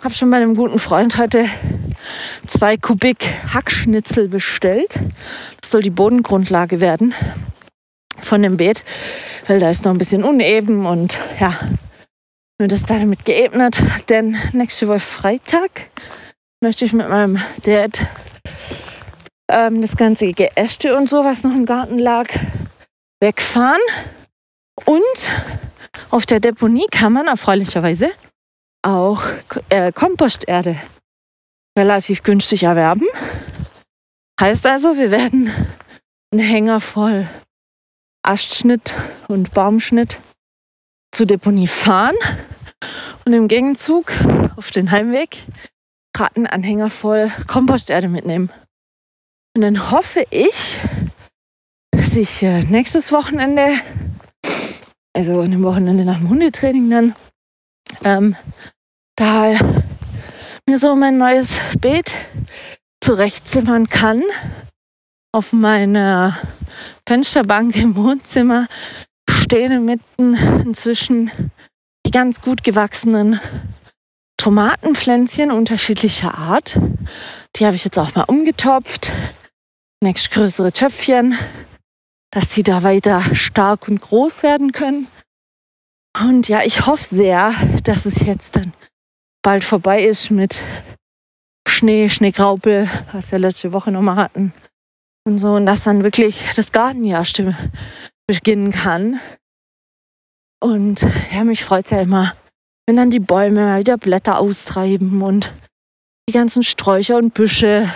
Habe 0.01 0.13
schon 0.13 0.31
bei 0.31 0.37
einem 0.37 0.55
guten 0.55 0.79
Freund 0.79 1.17
heute 1.17 1.49
zwei 2.47 2.77
Kubik 2.77 3.27
Hackschnitzel 3.53 4.29
bestellt. 4.29 5.01
Das 5.59 5.71
soll 5.71 5.81
die 5.81 5.89
Bodengrundlage 5.89 6.79
werden 6.79 7.13
von 8.21 8.41
dem 8.41 8.55
Beet, 8.55 8.85
weil 9.47 9.59
da 9.59 9.69
ist 9.69 9.83
noch 9.83 9.91
ein 9.91 9.97
bisschen 9.97 10.23
uneben 10.23 10.85
und 10.85 11.19
ja, 11.41 11.59
nur 12.59 12.69
das 12.69 12.83
damit 12.83 13.25
geebnet. 13.25 13.83
Denn 14.07 14.37
nächste 14.53 14.87
Woche 14.87 15.01
Freitag 15.01 15.89
möchte 16.61 16.85
ich 16.85 16.93
mit 16.93 17.09
meinem 17.09 17.41
Dad 17.63 18.05
ähm, 19.49 19.81
das 19.81 19.95
ganze 19.95 20.31
Geäste 20.31 20.95
und 20.95 21.09
so, 21.09 21.23
was 21.23 21.43
noch 21.43 21.53
im 21.53 21.65
Garten 21.65 21.99
lag, 21.99 22.27
wegfahren. 23.21 23.81
Und 24.85 25.31
auf 26.09 26.25
der 26.25 26.39
Deponie 26.39 26.87
kann 26.91 27.13
man 27.13 27.27
erfreulicherweise 27.27 28.11
auch 28.81 29.23
äh, 29.69 29.91
Komposterde 29.91 30.77
relativ 31.77 32.23
günstig 32.23 32.63
erwerben. 32.63 33.05
Heißt 34.39 34.65
also, 34.67 34.97
wir 34.97 35.11
werden 35.11 35.51
einen 36.31 36.41
Hänger 36.41 36.79
voll 36.79 37.27
Astschnitt 38.23 38.93
und 39.27 39.53
Baumschnitt 39.53 40.19
zur 41.11 41.25
Deponie 41.25 41.67
fahren 41.67 42.15
und 43.25 43.33
im 43.33 43.47
Gegenzug 43.47 44.11
auf 44.55 44.71
den 44.71 44.91
Heimweg 44.91 45.45
gerade 46.13 46.35
einen 46.35 46.47
Anhänger 46.47 46.89
voll 46.89 47.31
Komposterde 47.47 48.07
mitnehmen. 48.07 48.49
Und 49.55 49.61
dann 49.61 49.91
hoffe 49.91 50.25
ich, 50.29 50.79
dass 51.91 52.15
ich 52.15 52.43
äh, 52.43 52.61
nächstes 52.63 53.11
Wochenende, 53.11 53.73
also 55.13 55.41
an 55.41 55.51
dem 55.51 55.63
Wochenende 55.63 56.05
nach 56.05 56.17
dem 56.17 56.29
Hundetraining 56.29 56.89
dann, 56.89 57.15
ähm, 58.03 58.35
da 59.15 59.57
mir 60.67 60.77
so 60.77 60.95
mein 60.95 61.17
neues 61.17 61.59
Beet 61.79 62.13
zurechtzimmern 63.01 63.89
kann. 63.89 64.23
Auf 65.31 65.53
meiner 65.53 66.37
Fensterbank 67.07 67.75
im 67.75 67.95
Wohnzimmer 67.95 68.67
stehen 69.29 69.85
mitten 69.85 70.35
inzwischen 70.63 71.31
die 72.05 72.11
ganz 72.11 72.41
gut 72.41 72.63
gewachsenen 72.63 73.39
Tomatenpflänzchen 74.39 75.51
unterschiedlicher 75.51 76.33
Art. 76.37 76.79
Die 77.57 77.65
habe 77.65 77.75
ich 77.75 77.83
jetzt 77.83 77.99
auch 77.99 78.15
mal 78.15 78.23
umgetopft. 78.23 79.11
Nächst 80.01 80.31
größere 80.31 80.71
Töpfchen, 80.71 81.37
dass 82.31 82.53
sie 82.55 82.63
da 82.63 82.83
weiter 82.83 83.21
stark 83.35 83.89
und 83.89 83.99
groß 83.99 84.43
werden 84.43 84.71
können. 84.71 85.07
Und 86.17 86.47
ja, 86.47 86.63
ich 86.63 86.85
hoffe 86.85 87.03
sehr, 87.03 87.53
dass 87.83 88.05
es 88.05 88.21
jetzt 88.21 88.55
dann 88.55 88.71
bald 89.41 89.65
vorbei 89.65 90.05
ist 90.05 90.31
mit 90.31 90.61
Schnee, 91.67 92.07
Schneegraupel, 92.07 92.89
was 93.11 93.33
wir 93.33 93.39
letzte 93.39 93.73
Woche 93.73 93.91
nochmal 93.91 94.15
hatten. 94.15 94.53
Und 95.27 95.39
so, 95.39 95.51
und 95.55 95.65
dass 95.65 95.83
dann 95.83 96.03
wirklich 96.03 96.45
das 96.55 96.71
Gartenjahr 96.71 97.25
beginnen 98.25 98.71
kann. 98.71 99.19
Und 100.61 101.05
ja, 101.33 101.43
mich 101.43 101.65
freut 101.65 101.85
es 101.85 101.91
ja 101.91 101.99
immer, 102.01 102.35
wenn 102.89 102.95
dann 102.95 103.11
die 103.11 103.19
Bäume 103.19 103.77
wieder 103.77 103.99
Blätter 103.99 104.39
austreiben 104.39 105.21
und 105.21 105.53
die 106.27 106.33
ganzen 106.33 106.63
Sträucher 106.63 107.17
und 107.17 107.35
Büsche 107.35 107.87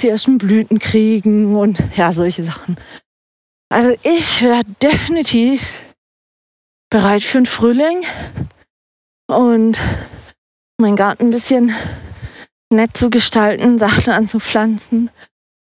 die 0.00 0.08
ersten 0.08 0.38
Blüten 0.38 0.78
kriegen 0.78 1.54
und 1.54 1.78
ja, 1.94 2.10
solche 2.10 2.42
Sachen. 2.42 2.78
Also 3.68 3.94
ich 4.04 4.40
wäre 4.40 4.62
definitiv 4.82 5.82
bereit 6.88 7.22
für 7.22 7.36
einen 7.36 7.44
Frühling 7.44 8.02
und 9.26 9.78
meinen 10.80 10.96
Garten 10.96 11.24
ein 11.26 11.30
bisschen 11.30 11.74
nett 12.72 12.96
zu 12.96 13.10
gestalten, 13.10 13.76
Sachen 13.78 14.10
anzupflanzen. 14.10 15.10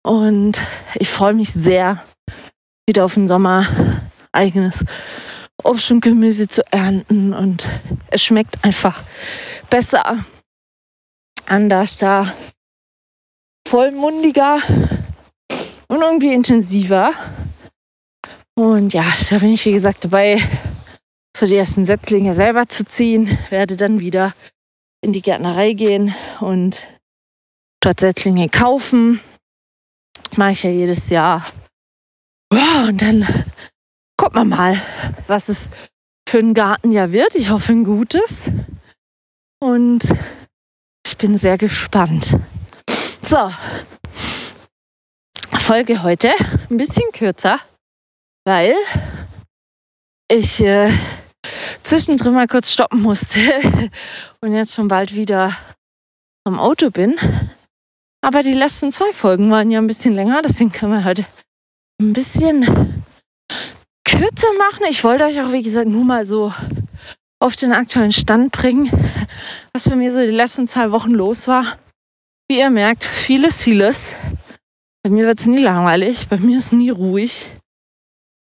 Und 0.04 0.62
ich 0.94 1.10
freue 1.10 1.34
mich 1.34 1.50
sehr, 1.50 2.06
wieder 2.88 3.06
auf 3.06 3.16
den 3.16 3.28
Sommer 3.28 3.66
eigenes 4.32 4.86
Obst 5.64 5.92
und 5.92 6.02
Gemüse 6.02 6.48
zu 6.48 6.64
ernten. 6.72 7.34
Und 7.34 7.70
es 8.10 8.24
schmeckt 8.24 8.64
einfach 8.64 9.04
besser, 9.70 10.26
anders 11.46 11.98
da, 11.98 12.34
vollmundiger 13.68 14.62
und 15.88 16.02
irgendwie 16.02 16.34
intensiver. 16.34 17.14
Und 18.56 18.94
ja, 18.94 19.06
da 19.30 19.38
bin 19.40 19.54
ich, 19.54 19.66
wie 19.66 19.72
gesagt, 19.72 20.04
dabei, 20.04 20.42
so 21.36 21.46
die 21.46 21.56
ersten 21.56 21.86
Setzlinge 21.86 22.34
selber 22.34 22.68
zu 22.68 22.84
ziehen, 22.84 23.38
werde 23.50 23.78
dann 23.78 24.00
wieder 24.00 24.34
in 25.02 25.14
die 25.14 25.22
Gärtnerei 25.22 25.74
gehen 25.74 26.14
und 26.42 26.88
dort 27.80 28.00
Setzlinge 28.00 28.50
kaufen. 28.50 29.22
Mache 30.36 30.52
ich 30.52 30.64
ja 30.64 30.70
jedes 30.70 31.10
Jahr. 31.10 31.46
Ja, 32.54 32.86
und 32.86 33.02
dann 33.02 33.46
gucken 34.30 34.50
wir 34.50 34.56
mal, 34.58 34.82
was 35.26 35.50
es 35.50 35.70
für 36.28 36.38
ein 36.38 36.54
Gartenjahr 36.54 37.12
wird. 37.12 37.34
Ich 37.34 37.50
hoffe 37.50 37.72
ein 37.72 37.84
gutes. 37.84 38.52
Und 39.60 40.14
ich 41.06 41.18
bin 41.18 41.36
sehr 41.36 41.58
gespannt. 41.58 42.38
So, 43.24 43.52
Folge 45.58 46.04
heute 46.04 46.32
ein 46.70 46.78
bisschen 46.78 47.12
kürzer, 47.12 47.60
weil 48.46 48.76
ich 50.32 50.62
äh, 50.62 50.92
zwischendrin 51.82 52.34
mal 52.36 52.48
kurz 52.48 52.72
stoppen 52.72 53.02
musste 53.02 53.40
und 54.42 54.54
jetzt 54.54 54.76
schon 54.76 54.88
bald 54.88 55.16
wieder 55.16 55.58
am 56.46 56.60
Auto 56.60 56.92
bin. 56.92 57.18
Aber 58.22 58.44
die 58.44 58.54
letzten 58.54 58.92
zwei 58.92 59.12
Folgen 59.12 59.50
waren 59.50 59.72
ja 59.72 59.80
ein 59.80 59.88
bisschen 59.88 60.14
länger, 60.14 60.44
deswegen 60.44 60.72
können 60.72 60.94
wir 60.94 61.04
heute 61.04 61.26
ein 62.00 62.14
bisschen 62.14 63.04
kürzer 64.12 64.52
machen. 64.58 64.86
Ich 64.90 65.04
wollte 65.04 65.26
euch 65.26 65.40
auch, 65.42 65.52
wie 65.52 65.62
gesagt, 65.62 65.88
nur 65.88 66.04
mal 66.04 66.26
so 66.26 66.54
auf 67.40 67.56
den 67.56 67.72
aktuellen 67.72 68.12
Stand 68.12 68.52
bringen, 68.52 68.92
was 69.74 69.88
bei 69.88 69.96
mir 69.96 70.12
so 70.12 70.20
die 70.20 70.28
letzten 70.28 70.68
zwei 70.68 70.92
Wochen 70.92 71.12
los 71.12 71.48
war. 71.48 71.78
Wie 72.50 72.60
ihr 72.60 72.70
merkt, 72.70 73.04
vieles, 73.04 73.64
vieles. 73.64 74.16
Bei 75.04 75.10
mir 75.10 75.26
wird 75.26 75.40
es 75.40 75.46
nie 75.46 75.62
langweilig, 75.62 76.28
bei 76.28 76.38
mir 76.38 76.58
ist 76.58 76.74
nie 76.74 76.90
ruhig. 76.90 77.52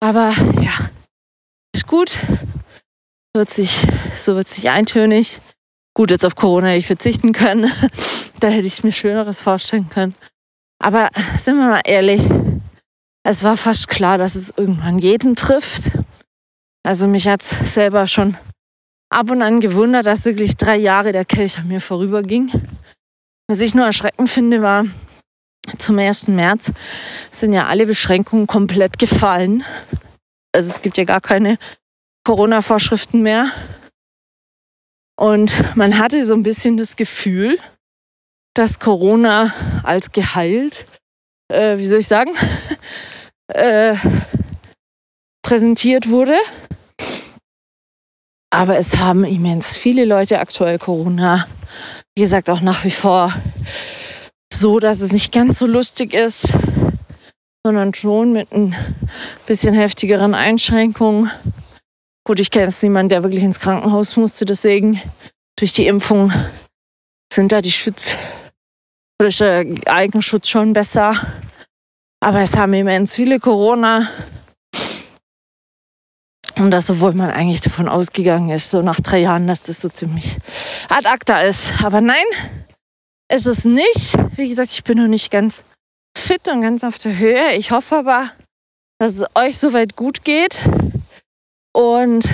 Aber 0.02 0.34
ja, 0.62 0.90
ist 1.74 1.88
gut. 1.88 2.20
Wird 3.34 3.50
sich, 3.50 3.88
so 4.18 4.36
wird 4.36 4.48
sich 4.48 4.70
eintönig. 4.70 5.40
Gut, 5.94 6.12
jetzt 6.12 6.26
auf 6.26 6.36
Corona 6.36 6.68
hätte 6.68 6.80
ich 6.80 6.88
verzichten 6.88 7.32
können. 7.32 7.72
da 8.40 8.50
hätte 8.50 8.68
ich 8.68 8.84
mir 8.84 8.92
Schöneres 8.92 9.42
vorstellen 9.42 9.88
können. 9.88 10.16
Aber 10.80 11.10
sind 11.38 11.58
wir 11.58 11.68
mal 11.68 11.82
ehrlich, 11.86 12.24
es 13.24 13.44
war 13.44 13.58
fast 13.58 13.88
klar, 13.88 14.18
dass 14.18 14.36
es 14.36 14.54
irgendwann 14.56 15.00
jeden 15.00 15.36
trifft. 15.36 15.92
Also 16.84 17.08
mich 17.08 17.28
hat 17.28 17.42
es 17.42 17.74
selber 17.74 18.08
schon 18.08 18.38
ab 19.10 19.30
und 19.30 19.42
an 19.42 19.60
gewundert, 19.60 20.06
dass 20.06 20.26
wirklich 20.26 20.58
drei 20.58 20.78
Jahre 20.78 21.12
der 21.12 21.26
Kelch 21.26 21.60
an 21.60 21.68
mir 21.68 21.82
vorüberging. 21.82 22.52
Was 23.48 23.62
ich 23.62 23.76
nur 23.76 23.86
erschreckend 23.86 24.30
finde, 24.30 24.62
war, 24.62 24.86
zum 25.78 26.00
1. 26.00 26.30
März 26.30 26.72
sind 27.30 27.54
ja 27.54 27.68
alle 27.68 27.86
Beschränkungen 27.86 28.48
komplett 28.48 28.98
gefallen. 28.98 29.64
Also 30.54 30.70
es 30.70 30.82
gibt 30.82 30.98
ja 30.98 31.04
gar 31.04 31.22
keine 31.22 31.58
Corona-Vorschriften 32.24 33.22
mehr. 33.22 33.52
Und 35.18 35.76
man 35.76 35.98
hatte 35.98 36.26
so 36.26 36.34
ein 36.34 36.44
bisschen 36.44 36.78
das 36.78 36.96
Gefühl, 36.96 37.60
dass 38.56 38.80
Corona 38.80 39.54
als 39.84 40.12
geheilt, 40.12 40.88
äh, 41.50 41.78
wie 41.78 41.88
soll 41.88 42.00
ich 42.00 42.08
sagen, 42.08 42.32
äh, 43.56 43.96
präsentiert 45.44 46.10
wurde. 46.10 46.38
Aber 48.54 48.78
es 48.78 48.98
haben 48.98 49.24
immens 49.24 49.78
viele 49.78 50.06
Leute 50.06 50.40
aktuell 50.40 50.78
Corona. 50.78 51.48
Wie 52.16 52.22
gesagt, 52.22 52.50
auch 52.50 52.62
nach 52.62 52.84
wie 52.84 52.92
vor 52.92 53.34
so, 54.54 54.80
dass 54.80 55.00
es 55.00 55.14
nicht 55.14 55.32
ganz 55.32 55.60
so 55.60 55.66
lustig 55.66 56.14
ist, 56.14 56.54
sondern 57.66 57.94
schon 57.94 58.34
mit 58.34 58.52
ein 58.52 58.76
bisschen 59.46 59.74
heftigeren 59.74 60.36
Einschränkungen. 60.36 61.32
Gut, 62.26 62.40
ich 62.40 62.52
kenne 62.52 62.66
jetzt 62.66 62.84
niemanden, 62.84 63.10
der 63.10 63.24
wirklich 63.24 63.44
ins 63.44 63.60
Krankenhaus 63.60 64.18
musste, 64.18 64.46
deswegen 64.46 65.02
durch 65.58 65.74
die 65.74 65.88
Impfung 65.88 66.32
sind 67.34 67.52
da 67.52 67.62
die 67.62 67.72
Schutz 67.72 68.16
oder 69.22 69.30
der 69.30 69.66
Eigenschutz 69.86 70.50
schon 70.50 70.74
besser. 70.74 71.34
Aber 72.24 72.42
es 72.42 72.56
haben 72.56 72.74
immens 72.74 73.16
viele 73.16 73.40
Corona. 73.40 74.08
Und 76.56 76.70
das, 76.70 76.92
obwohl 76.92 77.14
man 77.14 77.32
eigentlich 77.32 77.62
davon 77.62 77.90
ausgegangen 77.90 78.50
ist, 78.52 78.70
so 78.70 78.84
nach 78.84 79.00
drei 79.00 79.22
Jahren, 79.22 79.48
dass 79.48 79.64
das 79.64 79.82
so 79.82 79.90
ziemlich 79.90 80.38
ad 80.90 81.08
acta 81.08 81.42
ist. 81.42 81.84
Aber 81.84 82.00
nein, 82.00 82.24
ist 83.34 83.48
es 83.48 83.66
nicht. 83.66 84.16
Wie 84.38 84.48
gesagt, 84.48 84.72
ich 84.72 84.84
bin 84.84 85.00
noch 85.00 85.08
nicht 85.08 85.32
ganz 85.32 85.66
fit 86.16 86.48
und 86.48 86.62
ganz 86.62 86.84
auf 86.84 87.00
der 87.00 87.18
Höhe. 87.18 87.56
Ich 87.56 87.72
hoffe 87.72 87.98
aber, 87.98 88.32
dass 89.00 89.16
es 89.16 89.26
euch 89.34 89.58
soweit 89.58 89.96
gut 89.96 90.24
geht 90.24 90.64
und 91.74 92.30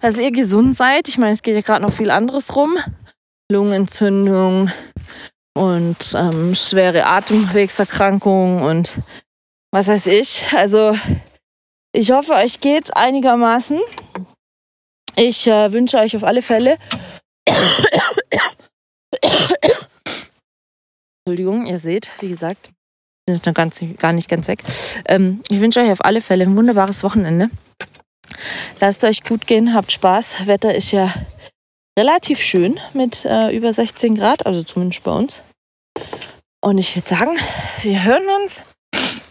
dass 0.00 0.18
ihr 0.18 0.30
gesund 0.30 0.76
seid. 0.76 1.08
Ich 1.08 1.18
meine, 1.18 1.32
es 1.32 1.42
geht 1.42 1.56
ja 1.56 1.62
gerade 1.62 1.84
noch 1.84 1.92
viel 1.92 2.12
anderes 2.12 2.54
rum. 2.54 2.76
Lungenentzündung 3.50 4.70
und 5.56 6.14
ähm, 6.14 6.54
schwere 6.54 7.06
Atemwegserkrankungen 7.06 8.62
und 8.62 8.98
was 9.72 9.88
weiß 9.88 10.06
ich. 10.06 10.46
Also 10.54 10.96
ich 11.92 12.10
hoffe, 12.10 12.32
euch 12.32 12.60
geht's 12.60 12.90
einigermaßen. 12.90 13.80
Ich 15.16 15.46
äh, 15.46 15.72
wünsche 15.72 15.98
euch 15.98 16.14
auf 16.16 16.24
alle 16.24 16.42
Fälle. 16.42 16.76
Entschuldigung, 21.24 21.66
ihr 21.66 21.78
seht, 21.78 22.10
wie 22.20 22.28
gesagt, 22.28 22.70
ist 23.28 23.46
noch 23.46 23.54
ganz, 23.54 23.82
gar 23.98 24.12
nicht 24.12 24.28
ganz 24.28 24.46
weg. 24.46 24.62
Ähm, 25.06 25.40
ich 25.50 25.60
wünsche 25.60 25.80
euch 25.80 25.90
auf 25.90 26.04
alle 26.04 26.20
Fälle 26.20 26.44
ein 26.44 26.56
wunderbares 26.56 27.02
Wochenende. 27.02 27.50
Lasst 28.80 29.04
euch 29.04 29.24
gut 29.24 29.46
gehen, 29.46 29.74
habt 29.74 29.90
Spaß. 29.90 30.46
Wetter 30.46 30.74
ist 30.74 30.92
ja 30.92 31.12
relativ 31.98 32.40
schön 32.40 32.78
mit 32.92 33.24
äh, 33.24 33.56
über 33.56 33.72
16 33.72 34.14
Grad, 34.14 34.46
also 34.46 34.62
zumindest 34.62 35.02
bei 35.02 35.10
uns. 35.12 35.42
Und 36.60 36.78
ich 36.78 36.96
würde 36.96 37.08
sagen, 37.08 37.38
wir 37.82 38.04
hören 38.04 38.28
uns 38.42 38.62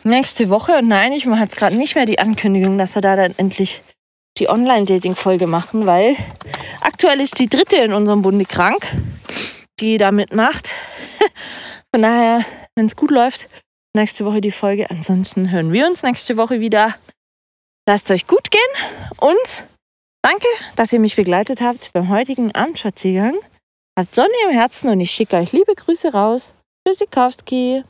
nächste 0.03 0.49
Woche. 0.49 0.78
Und 0.78 0.88
nein, 0.88 1.11
ich 1.11 1.26
mache 1.26 1.43
jetzt 1.43 1.57
gerade 1.57 1.76
nicht 1.76 1.95
mehr 1.95 2.05
die 2.05 2.20
Ankündigung, 2.20 2.78
dass 2.78 2.95
wir 2.95 3.01
da 3.01 3.16
dann 3.16 3.34
endlich 3.38 3.82
die 4.38 4.49
Online-Dating-Folge 4.49 5.47
machen, 5.47 5.86
weil 5.86 6.16
aktuell 6.82 7.22
ist 7.22 7.39
die 7.39 7.49
dritte 7.49 7.78
in 7.78 7.93
unserem 7.93 8.22
Bunde 8.22 8.45
krank, 8.45 8.86
die 9.80 9.97
da 9.97 10.11
mitmacht. 10.11 10.72
Von 11.93 12.01
daher, 12.01 12.45
wenn 12.76 12.86
es 12.86 12.95
gut 12.95 13.11
läuft, 13.11 13.47
nächste 13.93 14.26
Woche 14.26 14.41
die 14.41 14.51
Folge. 14.51 14.89
Ansonsten 14.89 15.51
hören 15.51 15.72
wir 15.72 15.88
uns 15.88 16.03
nächste 16.03 16.38
Woche 16.38 16.59
wieder. 16.59 16.95
Lasst 17.88 18.09
euch 18.11 18.28
gut 18.28 18.49
gehen 18.49 18.61
und 19.20 19.63
danke, 20.24 20.47
dass 20.76 20.91
ihr 20.91 20.99
mich 20.99 21.16
begleitet 21.16 21.61
habt 21.61 21.93
beim 21.93 22.09
heutigen 22.09 22.53
Abendspaziergang. 22.53 23.36
Habt 23.97 24.13
Sonne 24.13 24.34
im 24.49 24.57
Herzen 24.57 24.89
und 24.89 24.99
ich 24.99 25.11
schicke 25.11 25.38
euch 25.38 25.51
liebe 25.51 25.76
Grüße 25.76 26.11
raus. 26.11 26.54
Жезікавський. 26.88 27.83